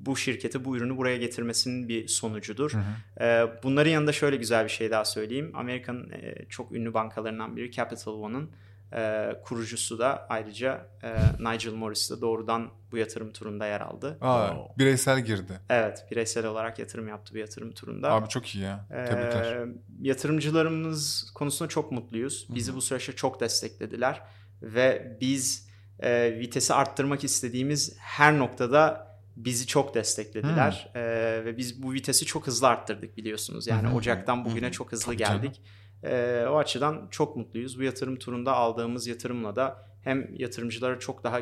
bu 0.00 0.16
şirketi, 0.16 0.64
bu 0.64 0.76
ürünü 0.76 0.96
buraya 0.96 1.16
getirmesinin 1.16 1.88
bir 1.88 2.08
sonucudur. 2.08 2.72
Hı 2.72 2.78
hı. 2.78 3.24
E, 3.24 3.62
bunların 3.62 3.90
yanında 3.90 4.12
şöyle 4.12 4.36
güzel 4.36 4.64
bir 4.64 4.70
şey 4.70 4.90
daha 4.90 5.04
söyleyeyim. 5.04 5.50
Amerika'nın 5.54 6.10
e, 6.10 6.34
çok 6.48 6.72
ünlü 6.72 6.94
bankalarından 6.94 7.56
biri 7.56 7.72
Capital 7.72 8.12
One'ın 8.12 8.50
e, 8.92 9.30
kurucusu 9.44 9.98
da 9.98 10.26
ayrıca 10.28 10.86
e, 11.02 11.16
Nigel 11.40 11.72
Morris 11.72 12.10
de 12.10 12.20
doğrudan 12.20 12.70
bu 12.92 12.96
yatırım 12.96 13.32
turunda 13.32 13.66
yer 13.66 13.80
aldı. 13.80 14.18
Aa, 14.20 14.48
Wow. 14.48 14.78
bireysel 14.84 15.20
girdi. 15.20 15.60
Evet, 15.70 16.06
bireysel 16.10 16.46
olarak 16.46 16.78
yatırım 16.78 17.08
yaptı 17.08 17.34
bu 17.34 17.38
yatırım 17.38 17.72
turunda. 17.72 18.12
Abi 18.12 18.28
çok 18.28 18.54
iyi 18.54 18.64
ya. 18.64 18.86
Tebrikler. 18.88 19.56
Ee, 19.56 19.66
yatırımcılarımız 20.02 21.30
konusunda 21.34 21.68
çok 21.68 21.92
mutluyuz. 21.92 22.46
Bizi 22.50 22.74
bu 22.74 22.80
süreçte 22.82 23.12
çok 23.12 23.40
desteklediler 23.40 24.22
ve 24.62 25.18
biz 25.20 25.65
e, 26.00 26.38
vitesi 26.38 26.74
arttırmak 26.74 27.24
istediğimiz 27.24 27.96
her 27.98 28.38
noktada 28.38 29.06
bizi 29.36 29.66
çok 29.66 29.94
desteklediler 29.94 30.90
Ee, 30.94 31.44
ve 31.44 31.56
biz 31.56 31.82
bu 31.82 31.92
vitesi 31.92 32.26
çok 32.26 32.46
hızlı 32.46 32.68
arttırdık 32.68 33.16
biliyorsunuz. 33.16 33.66
Yani 33.66 33.88
hı. 33.88 33.94
Ocak'tan 33.94 34.44
bugüne 34.44 34.66
hı. 34.66 34.72
çok 34.72 34.92
hızlı 34.92 35.04
Tabii 35.04 35.16
geldik. 35.16 35.62
Ee, 36.02 36.44
o 36.50 36.56
açıdan 36.56 37.08
çok 37.10 37.36
mutluyuz. 37.36 37.78
Bu 37.78 37.82
yatırım 37.82 38.16
turunda 38.16 38.52
aldığımız 38.52 39.06
yatırımla 39.06 39.56
da 39.56 39.86
hem 40.04 40.34
yatırımcılara 40.34 40.98
çok 40.98 41.24
daha 41.24 41.40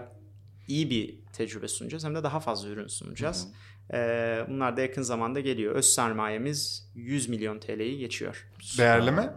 iyi 0.69 0.91
bir 0.91 1.19
tecrübe 1.33 1.69
sunacağız 1.69 2.05
hem 2.05 2.15
de 2.15 2.23
daha 2.23 2.41
fazla 2.41 2.69
ürün 2.69 2.87
sunacağız. 2.87 3.49
Ee, 3.93 4.47
bunlar 4.49 4.77
da 4.77 4.81
yakın 4.81 5.03
zamanda 5.03 5.41
geliyor. 5.41 5.75
Öz 5.75 5.87
sermayemiz 5.87 6.91
100 6.95 7.29
milyon 7.29 7.59
TL'yi 7.59 7.99
geçiyor. 7.99 8.49
Değerleme? 8.79 9.33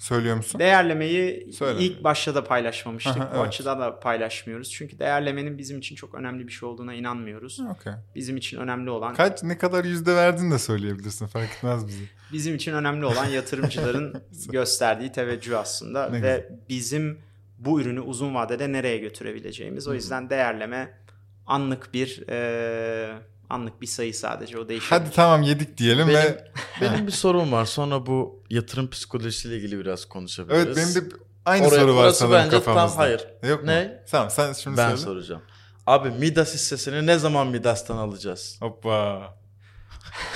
Söylüyor 0.00 0.36
musun? 0.36 0.58
Değerlemeyi 0.58 1.52
Söyle. 1.52 1.80
ilk 1.80 2.04
başta 2.04 2.34
da 2.34 2.44
paylaşmamıştık. 2.44 3.16
Aha, 3.16 3.30
Bu 3.34 3.36
evet. 3.36 3.48
açıdan 3.48 3.80
da 3.80 4.00
paylaşmıyoruz. 4.00 4.70
Çünkü 4.70 4.98
değerlemenin 4.98 5.58
bizim 5.58 5.78
için 5.78 5.96
çok 5.96 6.14
önemli 6.14 6.46
bir 6.46 6.52
şey 6.52 6.68
olduğuna 6.68 6.94
inanmıyoruz. 6.94 7.60
Okey. 7.60 7.92
Bizim 8.14 8.36
için 8.36 8.58
önemli 8.58 8.90
olan 8.90 9.14
Kaç 9.14 9.42
ne 9.42 9.58
kadar 9.58 9.84
yüzde 9.84 10.16
verdin 10.16 10.50
de 10.50 10.58
söyleyebilirsin 10.58 11.26
fark 11.26 11.50
etmez 11.50 11.86
bizi. 11.86 12.04
bizim 12.32 12.54
için 12.54 12.72
önemli 12.72 13.04
olan 13.04 13.26
yatırımcıların 13.26 14.22
gösterdiği 14.52 15.12
teveccüh 15.12 15.58
aslında 15.58 16.10
Ne 16.10 16.22
ve 16.22 16.48
bizim 16.68 17.18
bu 17.58 17.80
ürünü 17.80 18.00
uzun 18.00 18.34
vadede 18.34 18.72
nereye 18.72 18.98
götürebileceğimiz. 18.98 19.88
O 19.88 19.94
yüzden 19.94 20.30
değerleme 20.30 20.98
anlık 21.46 21.94
bir 21.94 22.28
e, 22.28 23.18
anlık 23.50 23.80
bir 23.82 23.86
sayı 23.86 24.14
sadece 24.14 24.58
o 24.58 24.68
değişiyor. 24.68 25.00
Hadi 25.00 25.10
tamam 25.14 25.42
yedik 25.42 25.78
diyelim 25.78 26.08
Benim, 26.08 26.18
ve 26.18 26.44
benim 26.80 27.06
bir 27.06 27.12
sorum 27.12 27.52
var. 27.52 27.64
Sonra 27.64 28.06
bu 28.06 28.42
yatırım 28.50 28.90
psikolojisiyle 28.90 29.56
ilgili 29.56 29.78
biraz 29.78 30.04
konuşabiliriz. 30.04 30.66
evet 30.66 30.76
benim 30.76 30.94
de 31.10 31.14
aynı 31.44 31.66
Oraya- 31.66 31.80
soru 31.80 31.96
var 31.96 32.02
orası 32.02 32.18
sanırım 32.18 32.34
bence 32.38 32.50
tam 32.50 32.60
kafamızda. 32.64 32.98
hayır. 32.98 33.26
Yok 33.48 33.60
mu? 33.60 33.66
Ne? 33.66 34.04
Tamam 34.10 34.30
sen 34.30 34.52
şimdi 34.52 34.76
ben 34.76 34.88
söyle. 34.88 35.00
soracağım. 35.02 35.42
Abi 35.86 36.10
Midas 36.10 36.54
hissesini 36.54 37.06
ne 37.06 37.18
zaman 37.18 37.46
Midas'tan 37.46 37.96
alacağız? 37.96 38.56
Hoppa. 38.60 39.22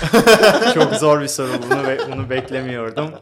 Çok 0.73 0.93
zor 0.95 1.21
bir 1.21 1.27
soru 1.27 1.49
bunu 1.69 1.87
be- 1.87 1.99
bunu 2.11 2.29
beklemiyordum. 2.29 3.11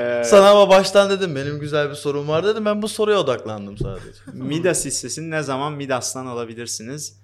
Ee, 0.00 0.22
Sana 0.26 0.50
ama 0.50 0.68
baştan 0.68 1.10
dedim 1.10 1.36
benim 1.36 1.58
güzel 1.60 1.90
bir 1.90 1.94
sorum 1.94 2.28
var 2.28 2.44
dedim. 2.44 2.64
Ben 2.64 2.82
bu 2.82 2.88
soruya 2.88 3.18
odaklandım 3.18 3.76
sadece. 3.78 4.06
Midas 4.32 4.84
hissesini 4.84 5.30
ne 5.30 5.42
zaman 5.42 5.72
Midas'tan 5.72 6.26
alabilirsiniz? 6.26 7.21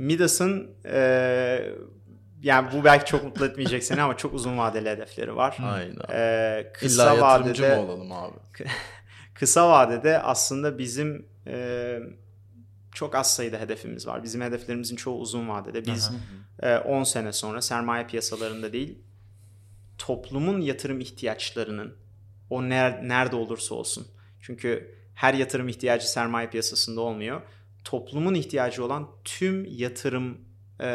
Midas'ın 0.00 0.70
e, 0.84 1.00
yani 2.42 2.68
bu 2.72 2.84
belki 2.84 3.10
çok 3.10 3.24
mutlu 3.24 3.46
etmeyecek 3.46 3.84
seni 3.84 4.02
ama 4.02 4.16
çok 4.16 4.34
uzun 4.34 4.58
vadeli 4.58 4.90
hedefleri 4.90 5.36
var. 5.36 5.58
Aynen. 5.62 5.96
E, 6.12 6.72
kısa 6.74 7.14
İlla 7.14 7.20
vadede 7.20 7.76
mı 7.76 7.82
olalım 7.82 8.12
abi? 8.12 8.34
kısa 9.34 9.70
vadede 9.70 10.18
aslında 10.18 10.78
bizim 10.78 11.26
e, 11.46 11.98
çok 12.94 13.14
az 13.14 13.34
sayıda 13.34 13.58
hedefimiz 13.58 14.06
var. 14.06 14.22
Bizim 14.22 14.40
hedeflerimizin 14.40 14.96
çoğu 14.96 15.20
uzun 15.20 15.48
vadede. 15.48 15.86
Biz 15.86 16.10
e, 16.62 16.76
10 16.76 17.04
sene 17.04 17.32
sonra 17.32 17.62
sermaye 17.62 18.06
piyasalarında 18.06 18.72
değil 18.72 18.98
toplumun 19.98 20.60
yatırım 20.60 21.00
ihtiyaçlarının 21.00 21.96
o 22.50 22.62
ner- 22.62 23.08
nerede 23.08 23.36
olursa 23.36 23.74
olsun. 23.74 24.06
Çünkü 24.40 24.94
her 25.14 25.34
yatırım 25.34 25.68
ihtiyacı 25.68 26.10
sermaye 26.10 26.50
piyasasında 26.50 27.00
olmuyor. 27.00 27.42
Toplumun 27.84 28.34
ihtiyacı 28.34 28.84
olan 28.84 29.08
tüm 29.24 29.64
yatırım 29.64 30.38
e, 30.80 30.90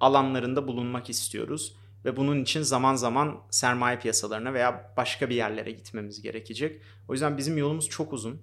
alanlarında 0.00 0.68
bulunmak 0.68 1.10
istiyoruz. 1.10 1.74
Ve 2.04 2.16
bunun 2.16 2.42
için 2.42 2.62
zaman 2.62 2.94
zaman 2.94 3.38
sermaye 3.50 3.98
piyasalarına 3.98 4.54
veya 4.54 4.92
başka 4.96 5.30
bir 5.30 5.34
yerlere 5.34 5.70
gitmemiz 5.70 6.22
gerekecek. 6.22 6.82
O 7.08 7.12
yüzden 7.12 7.38
bizim 7.38 7.58
yolumuz 7.58 7.88
çok 7.88 8.12
uzun. 8.12 8.42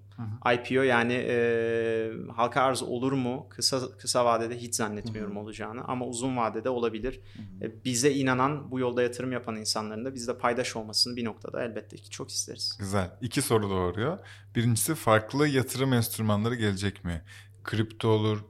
IPO 0.53 0.83
yani 0.83 1.13
e, 1.13 2.11
halka 2.35 2.61
arz 2.61 2.83
olur 2.83 3.11
mu? 3.11 3.47
Kısa 3.49 3.97
kısa 3.97 4.25
vadede 4.25 4.57
hiç 4.57 4.75
zannetmiyorum 4.75 5.37
olacağını 5.37 5.83
ama 5.83 6.05
uzun 6.05 6.37
vadede 6.37 6.69
olabilir. 6.69 7.21
E, 7.61 7.83
bize 7.85 8.11
inanan, 8.11 8.71
bu 8.71 8.79
yolda 8.79 9.03
yatırım 9.03 9.31
yapan 9.31 9.55
insanların 9.55 10.05
da 10.05 10.13
bizde 10.13 10.37
paydaş 10.37 10.75
olmasını 10.75 11.15
bir 11.15 11.25
noktada 11.25 11.63
elbette 11.63 11.97
ki 11.97 12.09
çok 12.09 12.29
isteriz. 12.29 12.77
Güzel. 12.79 13.17
İki 13.21 13.41
soru 13.41 13.69
doğuruyor. 13.69 14.19
Birincisi 14.55 14.95
farklı 14.95 15.47
yatırım 15.47 15.93
enstrümanları 15.93 16.55
gelecek 16.55 17.03
mi? 17.03 17.21
Kripto 17.63 18.07
olur, 18.07 18.43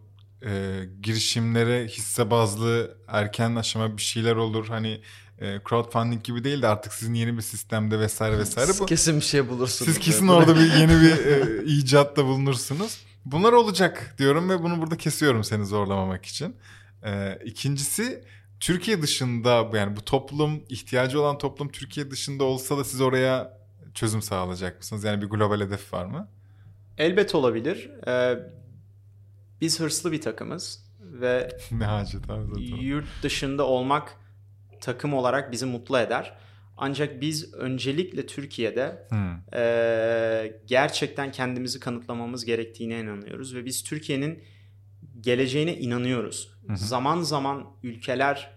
e, 0.45 0.83
girişimlere 1.01 1.87
hisse 1.87 2.31
bazlı 2.31 2.97
erken 3.07 3.55
aşama 3.55 3.97
bir 3.97 4.01
şeyler 4.01 4.35
olur. 4.35 4.67
Hani 4.67 5.01
e, 5.39 5.59
crowdfunding 5.69 6.23
gibi 6.23 6.43
değil 6.43 6.61
de 6.61 6.67
artık 6.67 6.93
sizin 6.93 7.13
yeni 7.13 7.37
bir 7.37 7.41
sistemde 7.41 7.99
vesaire 7.99 8.39
vesaire. 8.39 8.71
Siz 8.71 8.81
Bu, 8.81 8.85
kesin 8.85 9.15
bir 9.15 9.25
şey 9.25 9.49
bulursunuz. 9.49 9.91
siz 9.91 9.99
kesin 9.99 10.27
orada 10.27 10.55
bir 10.55 10.73
yeni 10.79 11.01
bir 11.01 11.25
e, 11.25 11.63
icatta 11.65 12.25
bulunursunuz. 12.25 12.97
Bunlar 13.25 13.53
olacak 13.53 14.15
diyorum 14.17 14.49
ve 14.49 14.63
bunu 14.63 14.81
burada 14.81 14.97
kesiyorum 14.97 15.43
seni 15.43 15.65
zorlamamak 15.65 16.25
için. 16.25 16.55
E, 17.03 17.39
ikincisi 17.45 18.23
Türkiye 18.59 19.01
dışında 19.01 19.69
yani 19.73 19.95
bu 19.95 20.05
toplum 20.05 20.63
ihtiyacı 20.69 21.21
olan 21.21 21.37
toplum 21.37 21.69
Türkiye 21.69 22.11
dışında 22.11 22.43
olsa 22.43 22.77
da 22.77 22.83
siz 22.83 23.01
oraya 23.01 23.57
çözüm 23.93 24.21
sağlayacak 24.21 24.77
mısınız? 24.77 25.03
Yani 25.03 25.21
bir 25.21 25.27
global 25.27 25.61
hedef 25.61 25.93
var 25.93 26.05
mı? 26.05 26.29
Elbet 26.97 27.35
olabilir. 27.35 27.89
E, 28.07 28.39
biz 29.61 29.79
hırslı 29.79 30.11
bir 30.11 30.21
takımız 30.21 30.87
ve 30.99 31.49
ne 31.71 31.85
zaten. 32.45 32.75
yurt 32.75 33.23
dışında 33.23 33.67
olmak 33.67 34.13
takım 34.81 35.13
olarak 35.13 35.51
bizi 35.51 35.65
mutlu 35.65 35.97
eder. 35.99 36.37
Ancak 36.77 37.21
biz 37.21 37.53
öncelikle 37.53 38.25
Türkiye'de 38.25 39.07
Hmm. 39.09 39.59
e, 39.59 40.53
gerçekten 40.65 41.31
kendimizi 41.31 41.79
kanıtlamamız 41.79 42.45
gerektiğine 42.45 42.99
inanıyoruz 42.99 43.55
ve 43.55 43.65
biz 43.65 43.83
Türkiye'nin 43.83 44.43
geleceğine 45.21 45.77
inanıyoruz. 45.77 46.51
Hı. 46.67 46.77
Zaman 46.77 47.21
zaman 47.21 47.65
ülkeler 47.83 48.51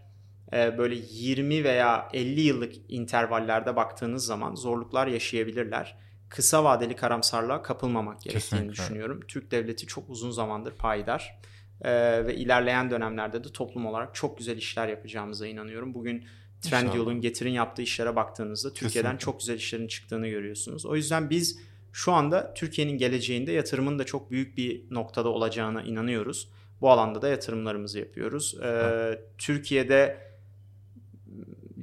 e, 0.52 0.78
böyle 0.78 0.94
20 1.10 1.64
veya 1.64 2.08
50 2.12 2.40
yıllık 2.40 2.72
intervallerde 2.88 3.76
baktığınız 3.76 4.24
zaman 4.26 4.54
zorluklar 4.54 5.06
yaşayabilirler. 5.06 5.96
Kısa 6.30 6.64
vadeli 6.64 6.96
karamsarlığa 6.96 7.62
kapılmamak 7.62 8.22
gerektiğini 8.22 8.40
Kesinlikle. 8.40 8.72
düşünüyorum. 8.72 9.20
Türk 9.28 9.50
devleti 9.50 9.86
çok 9.86 10.10
uzun 10.10 10.30
zamandır 10.30 10.72
payidar 10.72 11.40
e, 11.82 11.92
ve 12.26 12.34
ilerleyen 12.34 12.90
dönemlerde 12.90 13.44
de 13.44 13.52
toplum 13.52 13.86
olarak 13.86 14.14
çok 14.14 14.38
güzel 14.38 14.56
işler 14.56 14.88
yapacağımıza 14.88 15.46
inanıyorum. 15.46 15.94
Bugün 15.94 16.24
Trendyol'un 16.62 17.20
Getir'in 17.20 17.50
yaptığı 17.50 17.82
işlere 17.82 18.16
baktığınızda 18.16 18.72
Türkiye'den 18.72 19.10
Kesinlikle. 19.10 19.24
çok 19.24 19.40
güzel 19.40 19.54
işlerin 19.54 19.86
çıktığını 19.86 20.28
görüyorsunuz. 20.28 20.86
O 20.86 20.96
yüzden 20.96 21.30
biz 21.30 21.58
şu 21.92 22.12
anda 22.12 22.54
Türkiye'nin 22.54 22.98
geleceğinde 22.98 23.52
yatırımın 23.52 23.98
da 23.98 24.04
çok 24.04 24.30
büyük 24.30 24.56
bir 24.56 24.84
noktada 24.90 25.28
olacağına 25.28 25.82
inanıyoruz. 25.82 26.50
Bu 26.80 26.90
alanda 26.90 27.22
da 27.22 27.28
yatırımlarımızı 27.28 27.98
yapıyoruz. 27.98 28.54
Ee, 28.62 29.20
Türkiye'de 29.38 30.29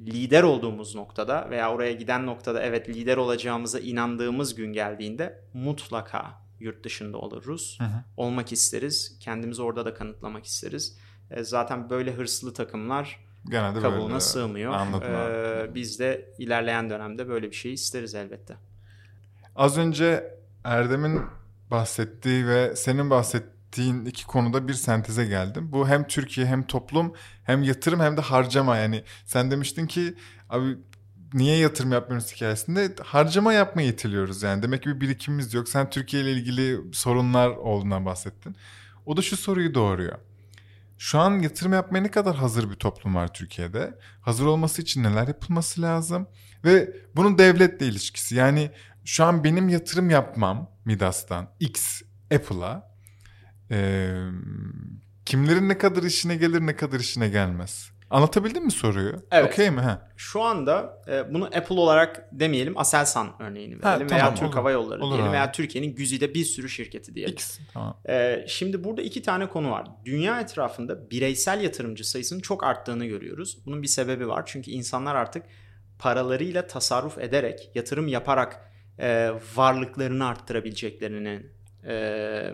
lider 0.07 0.43
olduğumuz 0.43 0.95
noktada 0.95 1.47
veya 1.49 1.71
oraya 1.73 1.91
giden 1.91 2.25
noktada 2.25 2.61
evet 2.61 2.89
lider 2.89 3.17
olacağımıza 3.17 3.79
inandığımız 3.79 4.55
gün 4.55 4.73
geldiğinde 4.73 5.41
mutlaka 5.53 6.41
yurt 6.59 6.83
dışında 6.83 7.17
oluruz. 7.17 7.77
Hı 7.81 7.83
hı. 7.83 8.03
Olmak 8.17 8.51
isteriz. 8.51 9.17
Kendimizi 9.19 9.61
orada 9.61 9.85
da 9.85 9.93
kanıtlamak 9.93 10.45
isteriz. 10.45 10.97
E, 11.31 11.43
zaten 11.43 11.89
böyle 11.89 12.13
hırslı 12.13 12.53
takımlar 12.53 13.19
Genelde 13.49 13.79
kabuğuna 13.79 14.09
böyle. 14.09 14.19
sığmıyor. 14.19 14.73
Anladım. 14.73 15.13
Ee, 15.13 15.75
biz 15.75 15.99
de 15.99 16.33
ilerleyen 16.37 16.89
dönemde 16.89 17.27
böyle 17.27 17.51
bir 17.51 17.55
şey 17.55 17.73
isteriz 17.73 18.15
elbette. 18.15 18.55
Az 19.55 19.77
önce 19.77 20.37
Erdem'in 20.63 21.21
bahsettiği 21.71 22.47
ve 22.47 22.75
senin 22.75 23.09
bahsettiğin 23.09 23.56
iki 24.05 24.25
konuda 24.25 24.67
bir 24.67 24.73
senteze 24.73 25.25
geldim. 25.25 25.71
Bu 25.71 25.87
hem 25.87 26.07
Türkiye 26.07 26.47
hem 26.47 26.67
toplum 26.67 27.13
hem 27.43 27.63
yatırım 27.63 27.99
hem 27.99 28.17
de 28.17 28.21
harcama. 28.21 28.77
Yani 28.77 29.03
sen 29.25 29.51
demiştin 29.51 29.87
ki 29.87 30.15
abi 30.49 30.77
niye 31.33 31.57
yatırım 31.57 31.91
yapmıyoruz 31.91 32.31
hikayesinde 32.31 32.95
harcama 33.03 33.53
yapmaya 33.53 33.87
itiliyoruz 33.87 34.43
yani. 34.43 34.63
Demek 34.63 34.83
ki 34.83 34.89
bir 34.89 35.01
birikimimiz 35.01 35.53
yok. 35.53 35.69
Sen 35.69 35.89
Türkiye 35.89 36.23
ile 36.23 36.31
ilgili 36.31 36.93
sorunlar 36.93 37.49
olduğundan 37.49 38.05
bahsettin. 38.05 38.55
O 39.05 39.17
da 39.17 39.21
şu 39.21 39.37
soruyu 39.37 39.73
doğuruyor. 39.73 40.19
Şu 40.97 41.19
an 41.19 41.39
yatırım 41.39 41.73
yapmaya 41.73 42.01
ne 42.01 42.11
kadar 42.11 42.35
hazır 42.35 42.69
bir 42.69 42.75
toplum 42.75 43.15
var 43.15 43.33
Türkiye'de? 43.33 43.99
Hazır 44.21 44.45
olması 44.45 44.81
için 44.81 45.03
neler 45.03 45.27
yapılması 45.27 45.81
lazım? 45.81 46.27
Ve 46.63 46.93
bunun 47.15 47.37
devletle 47.37 47.85
ilişkisi. 47.85 48.35
Yani 48.35 48.71
şu 49.05 49.25
an 49.25 49.43
benim 49.43 49.69
yatırım 49.69 50.09
yapmam 50.09 50.71
Midas'tan 50.85 51.49
X 51.59 52.01
Apple'a 52.33 52.96
e, 53.71 54.11
kimlerin 55.25 55.69
ne 55.69 55.77
kadar 55.77 56.03
işine 56.03 56.35
gelir 56.35 56.61
ne 56.61 56.75
kadar 56.75 56.99
işine 56.99 57.29
gelmez. 57.29 57.91
Anlatabildim 58.09 58.65
mi 58.65 58.71
soruyu? 58.71 59.15
Evet. 59.31 59.53
Okey 59.53 59.69
mi? 59.71 59.81
Ha. 59.81 60.09
Şu 60.17 60.41
anda 60.41 61.01
e, 61.07 61.33
bunu 61.33 61.45
Apple 61.45 61.75
olarak 61.75 62.29
demeyelim 62.31 62.77
Aselsan 62.77 63.33
örneğini 63.39 63.83
verelim 63.83 64.07
Ha, 64.07 64.15
veya 64.15 64.19
tamam, 64.19 64.35
Türk 64.35 64.43
olur. 64.47 64.53
Hava 64.53 64.71
Yolları 64.71 65.01
Olur 65.01 65.11
diyelim 65.11 65.25
abi. 65.25 65.33
veya 65.33 65.51
Türkiye'nin 65.51 65.95
güzide 65.95 66.33
bir 66.33 66.45
sürü 66.45 66.69
şirketi 66.69 67.15
diyelim. 67.15 67.33
X. 67.33 67.59
Tamam. 67.73 67.97
Ee, 68.09 68.45
şimdi 68.47 68.83
burada 68.83 69.01
iki 69.01 69.21
tane 69.21 69.49
konu 69.49 69.71
var. 69.71 69.87
Dünya 70.05 70.41
etrafında 70.41 71.11
bireysel 71.11 71.61
yatırımcı 71.61 72.09
sayısının 72.09 72.39
çok 72.39 72.63
arttığını 72.63 73.05
görüyoruz. 73.05 73.57
Bunun 73.65 73.81
bir 73.81 73.87
sebebi 73.87 74.27
var. 74.27 74.43
Çünkü 74.45 74.71
insanlar 74.71 75.15
artık 75.15 75.43
paralarıyla 75.99 76.67
tasarruf 76.67 77.17
ederek, 77.17 77.71
yatırım 77.75 78.07
yaparak 78.07 78.71
e, 78.99 79.31
varlıklarını 79.55 80.27
arttırabileceklerini 80.27 81.41
e, 81.87 82.53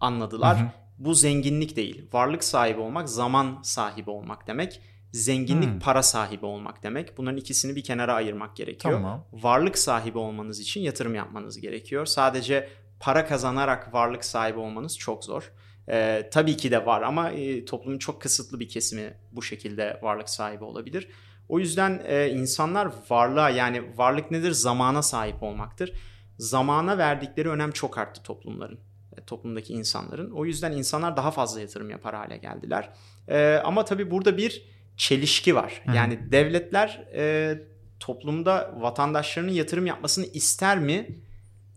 anladılar. 0.00 0.58
Hı 0.58 0.62
hı. 0.62 0.68
Bu 0.98 1.14
zenginlik 1.14 1.76
değil. 1.76 2.08
Varlık 2.12 2.44
sahibi 2.44 2.80
olmak, 2.80 3.08
zaman 3.08 3.58
sahibi 3.62 4.10
olmak 4.10 4.46
demek. 4.46 4.80
Zenginlik 5.12 5.70
Hmm. 5.70 5.78
para 5.78 6.02
sahibi 6.02 6.46
olmak 6.46 6.82
demek. 6.82 7.18
Bunların 7.18 7.36
ikisini 7.36 7.76
bir 7.76 7.84
kenara 7.84 8.14
ayırmak 8.14 8.56
gerekiyor. 8.56 8.94
Tamam. 8.94 9.24
Varlık 9.32 9.78
sahibi 9.78 10.18
olmanız 10.18 10.60
için 10.60 10.80
yatırım 10.80 11.14
yapmanız 11.14 11.60
gerekiyor. 11.60 12.06
Sadece 12.06 12.68
para 13.00 13.26
kazanarak 13.26 13.94
varlık 13.94 14.24
sahibi 14.24 14.58
olmanız 14.58 14.98
çok 14.98 15.24
zor. 15.24 15.52
Ee, 15.88 16.28
tabii 16.32 16.56
ki 16.56 16.70
de 16.70 16.86
var 16.86 17.02
ama 17.02 17.30
e, 17.30 17.64
toplumun 17.64 17.98
çok 17.98 18.22
kısıtlı 18.22 18.60
bir 18.60 18.68
kesimi 18.68 19.14
bu 19.32 19.42
şekilde 19.42 19.98
varlık 20.02 20.30
sahibi 20.30 20.64
olabilir. 20.64 21.08
O 21.48 21.58
yüzden 21.58 22.02
e, 22.06 22.28
insanlar 22.28 22.88
varlığa 23.10 23.50
yani 23.50 23.98
varlık 23.98 24.30
nedir? 24.30 24.50
Zamana 24.50 25.02
sahip 25.02 25.42
olmaktır. 25.42 25.92
Zamana 26.38 26.98
verdikleri 26.98 27.48
önem 27.48 27.72
çok 27.72 27.98
arttı 27.98 28.22
toplumların, 28.22 28.78
toplumdaki 29.26 29.72
insanların. 29.72 30.30
O 30.30 30.44
yüzden 30.44 30.72
insanlar 30.72 31.16
daha 31.16 31.30
fazla 31.30 31.60
yatırım 31.60 31.90
yapar 31.90 32.14
hale 32.14 32.36
geldiler. 32.36 32.90
E, 33.28 33.60
ama 33.64 33.84
tabii 33.84 34.10
burada 34.10 34.36
bir 34.36 34.62
çelişki 34.96 35.54
var. 35.54 35.82
Hı. 35.86 35.96
Yani 35.96 36.32
devletler 36.32 37.04
e, 37.14 37.54
toplumda 38.00 38.74
vatandaşlarının 38.80 39.52
yatırım 39.52 39.86
yapmasını 39.86 40.26
ister 40.26 40.78
mi? 40.78 41.06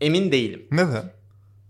Emin 0.02 0.32
değilim. 0.32 0.68
Neden? 0.72 1.20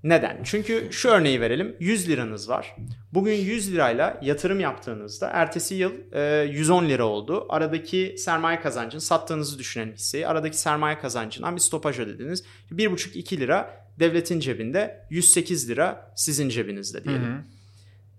Neden? 0.04 0.40
Çünkü 0.44 0.88
şu 0.92 1.10
örneği 1.10 1.42
verelim. 1.42 1.76
100 1.80 2.10
liranız 2.10 2.50
var. 2.50 2.76
Bugün 3.14 3.34
100 3.34 3.74
lirayla 3.74 4.20
yatırım 4.22 4.60
yaptığınızda 4.60 5.30
ertesi 5.30 5.76
yıl 5.76 5.94
e, 6.14 6.52
110 6.52 6.90
lira 6.90 7.06
oldu. 7.06 7.46
Aradaki 7.50 8.16
sermaye 8.18 8.60
kazancın 8.60 9.00
sattığınızı 9.00 9.60
düşünen 9.60 9.92
hisseyi 9.94 10.28
aradaki 10.28 10.58
sermaye 10.58 11.00
kazancından 11.00 11.56
bir 11.56 11.62
stopaj 11.62 12.00
ödediniz. 12.00 12.44
1,5-2 12.72 13.38
lira 13.38 13.79
devletin 14.00 14.40
cebinde 14.40 15.06
108 15.10 15.70
lira 15.70 16.14
sizin 16.16 16.50
cebinizde 16.50 17.04
diyelim. 17.04 17.24
Hı 17.24 17.38
hı. 17.38 17.42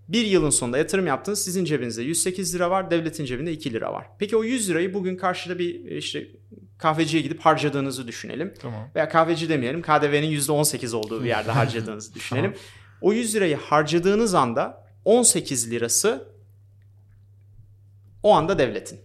Bir 0.09 0.27
yılın 0.27 0.51
sonunda 0.51 0.79
yatırım 0.79 1.07
yaptınız. 1.07 1.45
Sizin 1.45 1.65
cebinizde 1.65 2.03
108 2.03 2.55
lira 2.55 2.71
var. 2.71 2.91
Devletin 2.91 3.25
cebinde 3.25 3.53
2 3.53 3.73
lira 3.73 3.93
var. 3.93 4.07
Peki 4.19 4.37
o 4.37 4.45
100 4.45 4.71
lirayı 4.71 4.95
bugün 4.95 5.17
karşıda 5.17 5.59
bir 5.59 5.85
işte 5.85 6.27
kahveciye 6.79 7.23
gidip 7.23 7.41
harcadığınızı 7.41 8.09
düşünelim. 8.09 8.55
Tamam. 8.61 8.91
Veya 8.95 9.09
kahveci 9.09 9.49
demeyelim. 9.49 9.83
KDV'nin 9.83 10.31
%18 10.31 10.97
olduğu 10.97 11.25
bir 11.25 11.29
yerde 11.29 11.51
harcadığınızı 11.51 12.15
düşünelim. 12.15 12.55
O 13.01 13.13
100 13.13 13.35
lirayı 13.35 13.57
harcadığınız 13.57 14.35
anda 14.35 14.87
18 15.05 15.71
lirası 15.71 16.29
o 18.23 18.33
anda 18.35 18.59
devletin. 18.59 19.01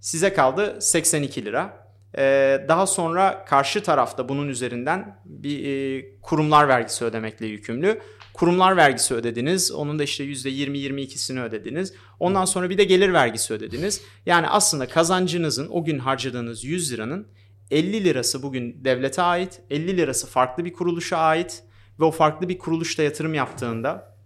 Size 0.00 0.32
kaldı 0.32 0.78
82 0.80 1.44
lira. 1.44 1.81
Ee, 2.18 2.64
daha 2.68 2.86
sonra 2.86 3.44
karşı 3.44 3.82
tarafta 3.82 4.28
bunun 4.28 4.48
üzerinden 4.48 5.20
bir 5.24 5.64
e, 5.66 6.04
kurumlar 6.20 6.68
vergisi 6.68 7.04
ödemekle 7.04 7.46
yükümlü. 7.46 8.00
Kurumlar 8.34 8.76
vergisi 8.76 9.14
ödediniz. 9.14 9.72
Onun 9.72 9.98
da 9.98 10.02
işte 10.02 10.24
%20-22'sini 10.24 11.42
ödediniz. 11.42 11.94
Ondan 12.20 12.44
sonra 12.44 12.70
bir 12.70 12.78
de 12.78 12.84
gelir 12.84 13.12
vergisi 13.12 13.54
ödediniz. 13.54 14.00
Yani 14.26 14.48
aslında 14.48 14.88
kazancınızın 14.88 15.68
o 15.70 15.84
gün 15.84 15.98
harcadığınız 15.98 16.64
100 16.64 16.92
liranın 16.92 17.26
50 17.70 18.04
lirası 18.04 18.42
bugün 18.42 18.84
devlete 18.84 19.22
ait, 19.22 19.60
50 19.70 19.96
lirası 19.96 20.26
farklı 20.26 20.64
bir 20.64 20.72
kuruluşa 20.72 21.16
ait 21.16 21.62
ve 22.00 22.04
o 22.04 22.10
farklı 22.10 22.48
bir 22.48 22.58
kuruluşta 22.58 23.02
yatırım 23.02 23.34
yaptığında 23.34 24.16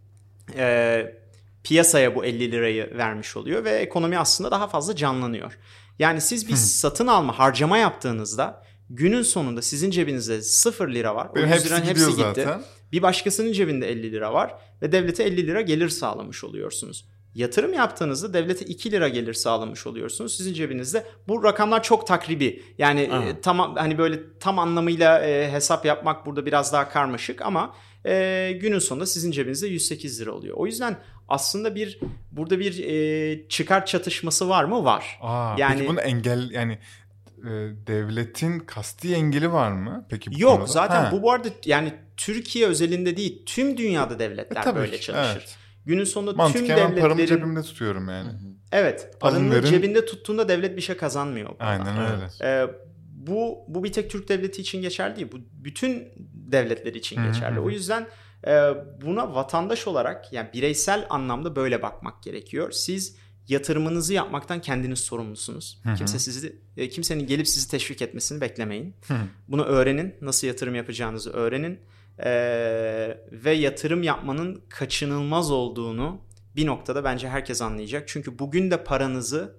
e, 0.57 1.17
piyasaya 1.65 2.15
bu 2.15 2.25
50 2.25 2.53
lirayı 2.53 2.91
vermiş 2.99 3.37
oluyor 3.37 3.65
ve 3.65 3.71
ekonomi 3.71 4.19
aslında 4.19 4.51
daha 4.51 4.69
fazla 4.69 4.97
canlanıyor. 4.97 5.59
Yani 5.99 6.21
siz 6.21 6.49
bir 6.49 6.57
satın 6.57 7.07
alma, 7.07 7.39
harcama 7.39 7.79
yaptığınızda 7.79 8.63
günün 8.91 9.23
sonunda 9.23 9.63
sizin 9.63 9.91
cebinizde 9.91 10.43
0 10.43 10.95
lira 10.95 11.15
var. 11.15 11.29
O 11.31 11.35
Benim 11.35 11.47
100 11.49 11.55
hepsi 11.57 11.69
liranın 11.69 11.87
gidiyor 11.89 12.09
hepsi 12.09 12.23
gitti. 12.23 12.43
zaten. 12.45 12.63
Bir 12.93 13.03
başkasının 13.03 13.53
cebinde 13.53 13.91
50 13.91 14.13
lira 14.13 14.33
var 14.33 14.55
ve 14.83 14.93
devlete 14.93 15.25
50 15.25 15.47
lira 15.47 15.61
gelir 15.61 15.89
sağlamış 15.89 16.45
oluyorsunuz. 16.45 17.09
Yatırım 17.37 17.73
yaptığınızda 17.73 18.35
devlete 18.35 18.65
2 18.65 18.91
lira 18.93 19.09
gelir 19.09 19.35
sağlamış 19.35 19.87
oluyorsunuz. 19.87 20.37
Sizin 20.37 20.55
cebinizde 20.55 21.07
bu 21.29 21.45
rakamlar 21.45 21.83
çok 21.83 22.07
takribi. 22.07 22.63
Yani 22.79 23.01
e, 23.01 23.41
tam 23.41 23.77
hani 23.77 23.99
böyle 23.99 24.21
tam 24.41 24.59
anlamıyla 24.59 25.21
e, 25.27 25.53
hesap 25.53 25.85
yapmak 25.85 26.27
burada 26.27 26.47
biraz 26.47 26.73
daha 26.73 26.89
karmaşık 26.89 27.43
ama 27.43 27.75
e, 28.07 28.53
günün 28.61 28.79
sonunda 28.79 29.07
sizin 29.07 29.31
cebinizde 29.31 29.67
108 29.67 30.21
lira 30.21 30.33
oluyor. 30.33 30.57
O 30.57 30.67
yüzden 30.67 30.97
aslında 31.29 31.75
bir 31.75 32.01
burada 32.33 32.59
bir 32.59 32.85
e, 32.85 33.49
çıkar 33.49 33.87
çatışması 33.87 34.49
var 34.49 34.65
mı? 34.65 34.85
Var. 34.85 35.19
Aa, 35.23 35.55
Yani- 35.59 35.77
Peki 35.79 35.89
bunu 35.89 36.01
engel 36.01 36.51
yani 36.51 36.79
e, 37.39 37.51
devletin 37.87 38.59
kasti 38.61 39.15
engeli 39.15 39.53
var 39.53 39.73
mı? 39.73 40.07
Peki 40.11 40.31
bu 40.31 40.41
Yok 40.41 40.53
konuda? 40.53 40.67
zaten 40.67 41.05
Ha. 41.05 41.13
bu 41.13 41.23
bu 41.23 41.33
arada 41.33 41.49
yani 41.65 41.93
Türkiye 42.17 42.67
özelinde 42.67 43.17
değil 43.17 43.43
tüm 43.47 43.77
dünyada 43.77 44.19
devletler 44.19 44.67
E, 44.67 44.75
böyle 44.77 44.97
ki, 44.97 45.03
çalışır. 45.03 45.37
evet. 45.37 45.57
Günün 45.87 46.05
sonunda 46.05 46.33
Mantıken 46.33 46.67
tüm 46.67 46.77
ben 46.77 47.01
paramı 47.01 47.19
devletlerin 47.19 47.41
cebimde 47.41 47.63
tutuyorum 47.63 48.09
yani. 48.09 48.29
evet 48.73 49.11
paranı 49.21 49.51
verin. 49.55 49.67
cebinde 49.67 50.07
tuttuğunda 50.07 50.49
devlet 50.49 50.77
bir 50.77 50.83
şey 50.83 50.97
kazanmıyor. 50.97 51.51
Aynen 51.61 51.99
öyle. 51.99 52.25
Ee, 52.43 52.67
bu 53.13 53.59
bu 53.69 53.85
bir 53.85 53.93
tek 53.93 54.11
Türk 54.11 54.29
devleti 54.29 54.61
için 54.61 54.83
geçerli 54.83 55.17
değil. 55.17 55.29
Bu 55.33 55.37
bütün 55.65 56.09
devletler 56.35 56.95
için 56.95 57.23
geçerli. 57.23 57.61
O 57.61 57.71
yüzden 57.71 58.07
e, 58.47 58.71
buna 59.03 59.35
vatandaş 59.35 59.87
olarak 59.87 60.33
yani 60.33 60.49
bireysel 60.55 61.07
anlamda 61.11 61.57
böyle 61.57 61.83
bakmak 61.83 62.23
gerekiyor. 62.23 62.73
Siz 62.73 63.17
yatırımınızı 63.49 64.15
yapmaktan 64.15 64.61
kendiniz 64.61 64.99
sorumlusunuz. 64.99 65.83
Kimse 65.99 66.19
sizi 66.19 66.59
e, 66.77 66.89
kimsenin 66.89 67.27
gelip 67.27 67.49
sizi 67.49 67.71
teşvik 67.71 68.03
etmesini 68.03 68.41
beklemeyin. 68.41 68.95
Bunu 69.49 69.65
öğrenin. 69.65 70.15
Nasıl 70.21 70.47
yatırım 70.47 70.75
yapacağınızı 70.75 71.31
öğrenin. 71.33 71.81
Ee, 72.25 73.19
ve 73.33 73.51
yatırım 73.53 74.03
yapmanın 74.03 74.63
kaçınılmaz 74.69 75.51
olduğunu 75.51 76.21
bir 76.57 76.67
noktada 76.67 77.05
bence 77.05 77.29
herkes 77.29 77.63
anlayacak. 77.63 78.09
Çünkü 78.09 78.39
bugün 78.39 78.71
de 78.71 78.85
paranızı, 78.85 79.57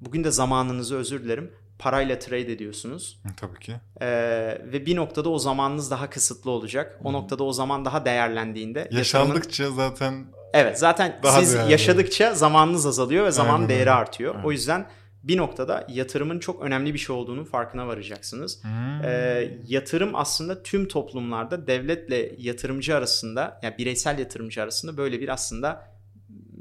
bugün 0.00 0.24
de 0.24 0.30
zamanınızı 0.30 0.96
özür 0.96 1.24
dilerim, 1.24 1.50
parayla 1.78 2.18
trade 2.18 2.52
ediyorsunuz. 2.52 3.20
Tabii 3.36 3.58
ki. 3.58 3.74
Ee, 4.00 4.06
ve 4.72 4.86
bir 4.86 4.96
noktada 4.96 5.28
o 5.28 5.38
zamanınız 5.38 5.90
daha 5.90 6.10
kısıtlı 6.10 6.50
olacak. 6.50 7.00
O 7.04 7.12
noktada 7.12 7.44
o 7.44 7.52
zaman 7.52 7.84
daha 7.84 8.04
değerlendiğinde 8.04 8.78
yatırımın- 8.78 8.98
Yaşandıkça 8.98 9.70
zaten 9.70 10.24
Evet 10.54 10.78
zaten 10.78 11.20
Daha 11.22 11.40
siz 11.40 11.54
değerli. 11.54 11.72
yaşadıkça 11.72 12.34
zamanınız 12.34 12.86
azalıyor 12.86 13.24
ve 13.24 13.30
zaman 13.30 13.68
değeri 13.68 13.90
artıyor. 13.90 14.34
Evet. 14.34 14.44
O 14.46 14.52
yüzden 14.52 14.86
bir 15.22 15.36
noktada 15.36 15.86
yatırımın 15.88 16.38
çok 16.38 16.62
önemli 16.62 16.94
bir 16.94 16.98
şey 16.98 17.16
olduğunu 17.16 17.44
farkına 17.44 17.86
varacaksınız. 17.86 18.64
Hmm. 18.64 19.04
Ee, 19.04 19.58
yatırım 19.68 20.14
aslında 20.14 20.62
tüm 20.62 20.88
toplumlarda 20.88 21.66
devletle 21.66 22.32
yatırımcı 22.38 22.96
arasında, 22.96 23.60
yani 23.62 23.74
bireysel 23.78 24.18
yatırımcı 24.18 24.62
arasında 24.62 24.96
böyle 24.96 25.20
bir 25.20 25.28
aslında 25.28 25.92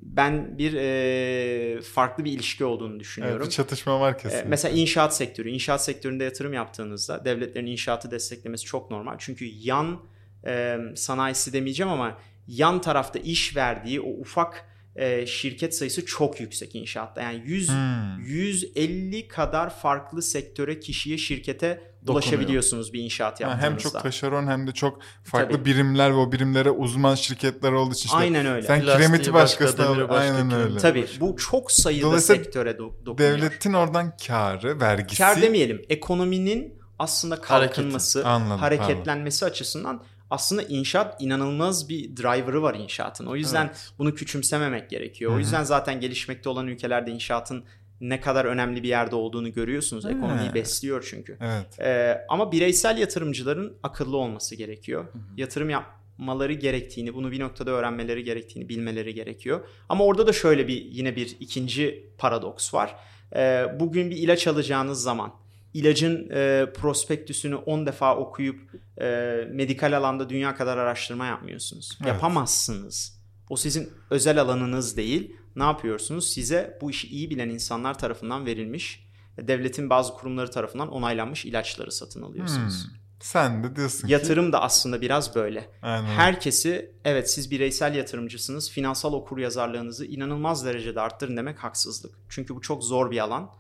ben 0.02 0.58
bir 0.58 0.74
e, 0.74 1.82
farklı 1.82 2.26
bir 2.26 2.32
ilişki 2.32 2.66
olduğunu 2.66 3.00
düşünüyorum. 3.00 3.38
Evet, 3.38 3.48
bir 3.48 3.56
çatışma 3.56 4.00
var 4.00 4.14
Ee, 4.14 4.18
kesin. 4.18 4.48
mesela 4.48 4.76
inşaat 4.76 5.16
sektörü. 5.16 5.50
İnşaat 5.50 5.84
sektöründe 5.84 6.24
yatırım 6.24 6.54
yaptığınızda 6.54 7.26
devletlerin 7.26 7.66
inşaatı 7.66 8.12
desteklemesi 8.12 8.66
çok 8.66 8.92
normal. 8.92 9.16
Çünkü 9.18 9.46
yan 9.46 10.00
e, 10.46 10.78
sanayisi 10.96 11.54
demeyeceğim 11.54 11.92
ama 11.92 12.18
yan 12.48 12.82
tarafta 12.82 13.20
iş 13.20 13.56
verdiği 13.56 14.02
o 14.02 14.10
ufak 14.10 14.71
e, 14.96 15.26
şirket 15.26 15.76
sayısı 15.76 16.06
çok 16.06 16.40
yüksek 16.40 16.76
inşaatta. 16.76 17.22
Yani 17.22 17.42
100 17.46 17.70
Hmm. 17.70 18.20
150 18.26 19.28
kadar 19.28 19.80
farklı 19.80 20.22
sektöre, 20.22 20.80
kişiye, 20.80 21.18
şirkete 21.18 21.92
ulaşabiliyorsunuz 22.08 22.94
bir 22.94 23.00
inşaat 23.00 23.42
yaptığınızda. 23.42 23.68
hem 23.68 23.78
çok 23.78 24.04
taşeron 24.04 24.48
hem 24.48 24.68
de 24.68 24.72
çok 24.72 25.00
farklı 25.24 25.56
Tabii. 25.58 25.66
birimler 25.66 26.12
ve 26.12 26.16
o 26.16 26.32
birimlere 26.32 26.72
uzman 26.72 27.16
şirketler 27.16 27.72
olduğu 27.72 27.94
için 27.94 28.06
işte 28.06 28.18
Aynen 28.18 28.46
öyle. 28.46 28.68
sen 28.68 28.82
Plastiği 28.82 29.08
kiremiti 29.08 29.34
başka, 29.34 29.66
başkasına 29.66 29.86
al- 29.88 30.10
başka, 30.10 30.16
aynen 30.16 30.34
kiremiti 30.50 30.56
öyle. 30.56 30.78
Tabii 30.80 31.06
bu 31.20 31.36
çok 31.38 31.72
sayıda 31.72 32.06
Dolayısıyla 32.06 32.44
sektöre 32.44 32.70
do- 32.72 33.06
dokunuyor. 33.06 33.18
Devletin 33.38 33.74
oradan 33.74 34.14
karı, 34.28 34.80
vergisi 34.80 35.18
Kar 35.18 35.42
demeyelim. 35.42 35.82
Ekonominin 35.90 36.82
aslında 37.00 37.42
kalkınması, 37.42 38.28
Anladım, 38.28 38.60
hareketlenmesi 38.60 39.46
açısından 39.46 40.04
aslında 40.32 40.64
inşaat 40.64 41.22
inanılmaz 41.22 41.90
bir 41.90 42.18
driver'ı 42.18 42.62
var 42.62 42.76
inşaatın. 42.76 43.26
O 43.26 43.36
yüzden 43.36 43.66
Evet. 43.66 43.92
bunu 44.00 44.16
küçümsememek 44.16 44.90
gerekiyor. 44.90 45.32
Hı 45.32 45.36
O 45.36 45.40
yüzden 45.40 45.64
zaten 45.64 46.00
gelişmekte 46.00 46.50
olan 46.50 46.68
ülkelerde 46.68 47.12
inşaatın 47.12 47.64
ne 48.02 48.22
kadar 48.22 48.46
önemli 48.46 48.84
bir 48.84 48.88
yerde 48.88 49.16
olduğunu 49.16 49.54
görüyorsunuz. 49.54 50.06
Ekonomiyi 50.06 50.50
He. 50.50 50.54
besliyor 50.54 51.08
çünkü. 51.10 51.38
Evet. 51.42 51.80
Ee, 51.80 52.26
ama 52.30 52.52
bireysel 52.52 52.98
yatırımcıların 52.98 53.78
akıllı 53.84 54.18
olması 54.18 54.56
gerekiyor. 54.56 55.06
Yatırım 55.38 55.70
yapmaları 55.70 56.54
gerektiğini, 56.54 57.14
bunu 57.14 57.32
bir 57.32 57.40
noktada 57.40 57.72
öğrenmeleri 57.72 58.24
gerektiğini 58.24 58.70
bilmeleri 58.70 59.14
gerekiyor. 59.14 59.68
Ama 59.90 60.04
orada 60.06 60.28
da 60.28 60.34
şöyle 60.34 60.68
bir 60.68 60.86
yine 60.86 61.16
bir 61.16 61.38
ikinci 61.40 62.10
paradoks 62.18 62.74
var. 62.74 62.96
Ee, 63.36 63.66
bugün 63.80 64.10
bir 64.10 64.18
ilaç 64.18 64.48
alacağınız 64.48 65.04
zaman 65.04 65.34
ilacın 65.74 66.30
e, 66.30 66.68
prospektüsünü 66.74 67.56
10 67.56 67.86
defa 67.86 68.18
okuyup 68.18 68.60
e, 69.02 69.06
medikal 69.52 69.98
alanda 69.98 70.30
dünya 70.30 70.56
kadar 70.56 70.78
araştırma 70.78 71.26
yapmıyorsunuz. 71.26 71.98
Evet. 72.02 72.08
Yapamazsınız. 72.08 73.22
O 73.50 73.58
sizin 73.58 73.90
özel 74.10 74.42
alanınız 74.42 74.98
değil. 74.98 75.36
Ne 75.56 75.64
yapıyorsunuz? 75.64 76.34
Size 76.34 76.78
bu 76.82 76.92
işi 76.92 77.08
iyi 77.08 77.30
bilen 77.30 77.50
insanlar 77.50 78.00
tarafından 78.00 78.46
verilmiş, 78.46 79.08
devletin 79.38 79.90
bazı 79.90 80.14
kurumları 80.14 80.52
tarafından 80.52 80.92
onaylanmış 80.92 81.46
ilaçları 81.46 81.92
satın 81.92 82.22
alıyorsunuz. 82.22 82.86
Hmm. 82.86 83.02
Sen 83.22 83.64
de 83.64 83.76
diyorsun 83.76 84.08
ki 84.08 84.14
Yatırım 84.14 84.54
da 84.54 84.62
aslında 84.62 85.02
biraz 85.02 85.36
böyle. 85.36 85.70
Aynen. 85.82 86.06
Herkesi 86.06 86.96
evet 87.06 87.32
siz 87.32 87.52
bireysel 87.52 87.96
yatırımcısınız. 87.96 88.72
Finansal 88.72 89.14
okur 89.14 89.38
yazarlığınızı 89.38 90.06
inanılmaz 90.06 90.66
derecede 90.66 91.02
arttırın 91.02 91.38
demek 91.38 91.60
haksızlık. 91.60 92.16
Çünkü 92.30 92.56
bu 92.56 92.62
çok 92.62 92.84
zor 92.84 93.12
bir 93.12 93.20
alan. 93.20 93.52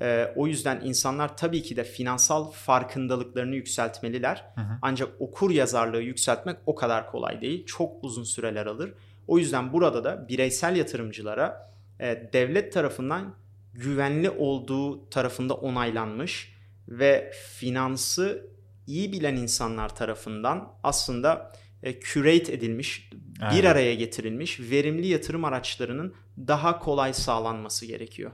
Ee, 0.00 0.32
o 0.36 0.46
yüzden 0.46 0.80
insanlar 0.84 1.36
tabii 1.36 1.62
ki 1.62 1.76
de 1.76 1.84
finansal 1.84 2.50
farkındalıklarını 2.50 3.54
yükseltmeliler. 3.54 4.44
Hı 4.54 4.60
hı. 4.60 4.78
Ancak 4.82 5.08
okur 5.18 5.50
yazarlığı 5.50 6.02
yükseltmek 6.02 6.56
o 6.66 6.74
kadar 6.74 7.10
kolay 7.10 7.40
değil. 7.40 7.66
Çok 7.66 8.04
uzun 8.04 8.24
süreler 8.24 8.66
alır. 8.66 8.92
O 9.26 9.38
yüzden 9.38 9.72
burada 9.72 10.04
da 10.04 10.28
bireysel 10.28 10.76
yatırımcılara 10.76 11.70
e, 12.00 12.30
devlet 12.32 12.72
tarafından 12.72 13.34
güvenli 13.74 14.30
olduğu 14.30 15.10
tarafında 15.10 15.54
onaylanmış 15.54 16.56
ve 16.88 17.32
finansı 17.58 18.46
iyi 18.86 19.12
bilen 19.12 19.36
insanlar 19.36 19.96
tarafından 19.96 20.72
aslında 20.82 21.52
e, 21.82 22.00
curate 22.00 22.52
edilmiş, 22.52 23.10
bir 23.12 23.46
Aynen. 23.46 23.70
araya 23.70 23.94
getirilmiş 23.94 24.60
verimli 24.60 25.06
yatırım 25.06 25.44
araçlarının 25.44 26.14
daha 26.38 26.78
kolay 26.78 27.12
sağlanması 27.12 27.86
gerekiyor. 27.86 28.30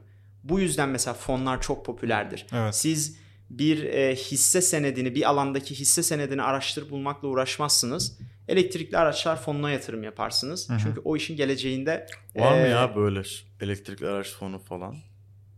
Bu 0.49 0.61
yüzden 0.61 0.89
mesela 0.89 1.15
fonlar 1.15 1.61
çok 1.61 1.87
popülerdir. 1.87 2.47
Evet. 2.53 2.75
Siz 2.75 3.17
bir 3.51 3.85
e, 3.85 4.17
hisse 4.17 4.63
senedini, 4.63 5.15
bir 5.15 5.29
alandaki 5.29 5.75
hisse 5.75 6.03
senedini 6.03 6.43
araştırıp 6.43 6.91
bulmakla 6.91 7.29
uğraşmazsınız. 7.29 8.19
Elektrikli 8.49 8.99
araçlar 8.99 9.43
fonuna 9.43 9.71
yatırım 9.71 10.03
yaparsınız. 10.03 10.69
Hı 10.69 10.75
hı. 10.75 10.79
Çünkü 10.83 11.01
o 11.05 11.17
işin 11.17 11.37
geleceğinde 11.37 12.07
Var 12.37 12.53
mı 12.53 12.67
e, 12.67 12.69
ya 12.69 12.97
böyle 12.97 13.23
elektrikli 13.61 14.07
araç 14.07 14.33
fonu 14.33 14.59
falan? 14.59 14.97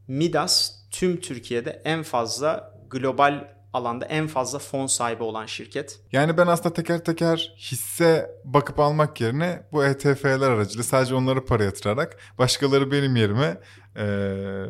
Midas 0.09 0.75
tüm 0.91 1.21
Türkiye'de 1.21 1.83
en 1.85 2.03
fazla 2.03 2.75
global 2.91 3.59
alanda 3.73 4.05
en 4.05 4.27
fazla 4.27 4.59
fon 4.59 4.87
sahibi 4.87 5.23
olan 5.23 5.47
şirket. 5.47 6.01
Yani 6.13 6.37
ben 6.37 6.47
aslında 6.47 6.75
teker 6.75 7.05
teker 7.05 7.55
hisse 7.59 8.31
bakıp 8.45 8.81
almak 8.81 9.21
yerine 9.21 9.63
bu 9.73 9.85
ETF'ler 9.85 10.51
aracılığıyla 10.51 10.83
sadece 10.83 11.15
onları 11.15 11.45
para 11.45 11.65
yatırarak 11.65 12.17
başkaları 12.39 12.91
benim 12.91 13.17
yerime 13.17 13.61
eee, 13.99 14.67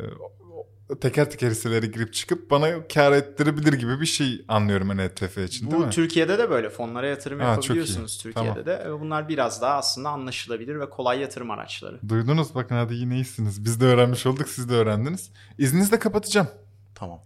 teker 1.01 1.29
teker 1.31 1.51
hisselere 1.51 1.85
girip 1.85 2.13
çıkıp 2.13 2.51
bana 2.51 2.87
kar 2.87 3.11
ettirebilir 3.11 3.73
gibi 3.73 4.01
bir 4.01 4.05
şey 4.05 4.45
anlıyorum 4.47 4.89
ben 4.89 4.97
ETF 4.97 5.37
için 5.37 5.71
değil 5.71 5.81
Bu 5.81 5.85
mi? 5.85 5.91
Türkiye'de 5.91 6.37
de 6.39 6.49
böyle 6.49 6.69
fonlara 6.69 7.07
yatırım 7.07 7.39
Ha, 7.39 7.45
çok 7.55 7.63
iyi. 7.65 7.67
yapabiliyorsunuz 7.67 8.17
Türkiye'de 8.17 8.65
de. 8.65 8.83
E, 8.87 8.99
Bunlar 8.99 9.29
biraz 9.29 9.61
daha 9.61 9.75
aslında 9.75 10.09
anlaşılabilir 10.09 10.79
ve 10.79 10.89
kolay 10.89 11.19
yatırım 11.19 11.51
araçları. 11.51 11.99
Duydunuz 12.09 12.55
bakın 12.55 12.75
hadi 12.75 12.93
yine 12.95 13.15
iyisiniz. 13.15 13.65
Biz 13.65 13.81
de 13.81 13.85
öğrenmiş 13.85 14.25
olduk 14.25 14.49
siz 14.49 14.69
de 14.69 14.73
öğrendiniz. 14.73 15.29
İzninizle 15.57 15.99
kapatacağım. 15.99 16.47
Tamam. 16.95 17.19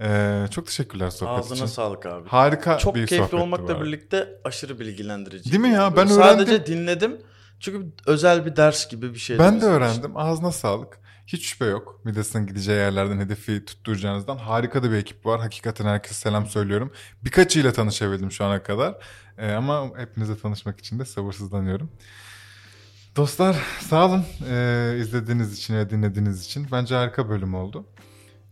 Eee, 0.00 0.46
çok 0.50 0.66
teşekkürler 0.66 1.10
sohbet 1.10 1.38
Ağzına 1.38 1.54
için. 1.56 1.66
sağlık 1.66 2.06
abi. 2.06 2.28
Harika 2.28 2.78
Çok 2.78 2.94
bir 2.94 3.06
keyifli 3.06 3.36
olmakla 3.36 3.72
arada. 3.72 3.84
birlikte 3.84 4.28
aşırı 4.44 4.78
bilgilendirici. 4.80 5.52
Değil 5.52 5.62
mi 5.62 5.68
ya? 5.68 5.90
Ben 5.90 5.96
böyle 5.96 6.08
Sadece 6.08 6.52
öğrendim. 6.52 6.72
dinledim. 6.76 7.20
Çünkü 7.60 7.86
özel 8.06 8.46
bir 8.46 8.56
ders 8.56 8.88
gibi 8.90 9.14
bir 9.14 9.18
şey. 9.18 9.38
Ben 9.38 9.52
de 9.52 9.56
bizim 9.56 9.68
için. 9.68 9.76
öğrendim. 9.80 10.16
Ağzına 10.16 10.52
sağlık. 10.52 11.00
Hiç 11.32 11.46
şüphe 11.46 11.64
yok. 11.64 12.00
Midas'ın 12.04 12.46
gideceği 12.46 12.78
yerlerden 12.78 13.18
hedefi 13.18 13.64
tutturacağınızdan. 13.64 14.36
Harika 14.36 14.82
da 14.82 14.90
bir 14.90 14.96
ekip 14.96 15.26
var. 15.26 15.40
Hakikaten 15.40 15.84
herkese 15.84 16.14
selam 16.14 16.46
söylüyorum. 16.46 16.92
Birkaçıyla 17.24 17.72
tanışabildim 17.72 18.32
şu 18.32 18.44
ana 18.44 18.62
kadar. 18.62 18.94
Ee, 19.38 19.52
ama 19.52 19.90
hepinizle 19.96 20.38
tanışmak 20.38 20.78
için 20.78 20.98
de 20.98 21.04
sabırsızlanıyorum. 21.04 21.90
Dostlar 23.16 23.56
sağ 23.80 24.06
olun 24.06 24.24
ee, 24.50 24.96
izlediğiniz 25.00 25.58
için 25.58 25.76
ve 25.76 25.90
dinlediğiniz 25.90 26.44
için. 26.44 26.66
Bence 26.72 26.94
harika 26.94 27.28
bölüm 27.28 27.54
oldu. 27.54 27.86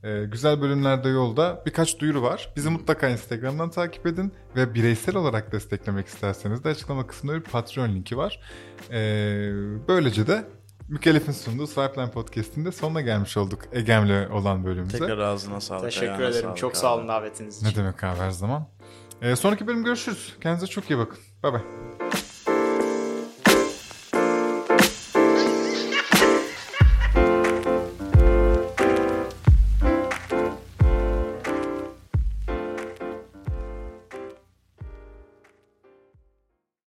Ee, 0.02 0.24
güzel 0.32 0.60
bölümlerde 0.60 1.08
yolda 1.08 1.62
birkaç 1.66 1.98
duyuru 1.98 2.22
var. 2.22 2.52
Bizi 2.56 2.70
mutlaka 2.70 3.08
Instagram'dan 3.08 3.70
takip 3.70 4.06
edin 4.06 4.32
ve 4.56 4.74
bireysel 4.74 5.16
olarak 5.16 5.52
desteklemek 5.52 6.06
isterseniz 6.06 6.64
de 6.64 6.68
açıklama 6.68 7.06
kısmında 7.06 7.36
bir 7.36 7.44
Patreon 7.44 7.88
linki 7.88 8.16
var. 8.16 8.40
Ee, 8.90 9.50
böylece 9.88 10.26
de 10.26 10.44
Mükellef'in 10.88 11.33
sunduğu 11.33 11.66
Swipeline 11.66 12.11
Podcast'in 12.11 12.64
de 12.64 12.72
sonuna 12.72 13.01
gelmiş 13.01 13.37
olduk 13.37 13.61
Egem'le 13.72 14.31
olan 14.31 14.64
bölümümüze. 14.64 14.98
Tekrar 14.98 15.18
ağzına 15.18 15.61
sağlık. 15.61 15.85
Teşekkür 15.85 16.22
ederim. 16.22 16.42
sağlık 16.42 16.57
Çok 16.57 16.70
abi. 16.70 16.79
sağ 16.79 16.94
olun 16.96 17.09
davetiniz 17.09 17.57
için. 17.57 17.66
Ne 17.66 17.74
demek 17.74 18.05
abi 18.05 18.18
her 18.18 18.31
zaman. 18.31 18.68
Ee, 19.22 19.37
sonraki 19.37 19.66
bölüm 19.66 19.85
görüşürüz. 19.85 20.37
Kendinize 20.40 20.66
çok 20.66 20.90
iyi 20.90 20.98
bakın. 20.98 21.18
Bay 21.42 21.53
bay. 21.53 21.62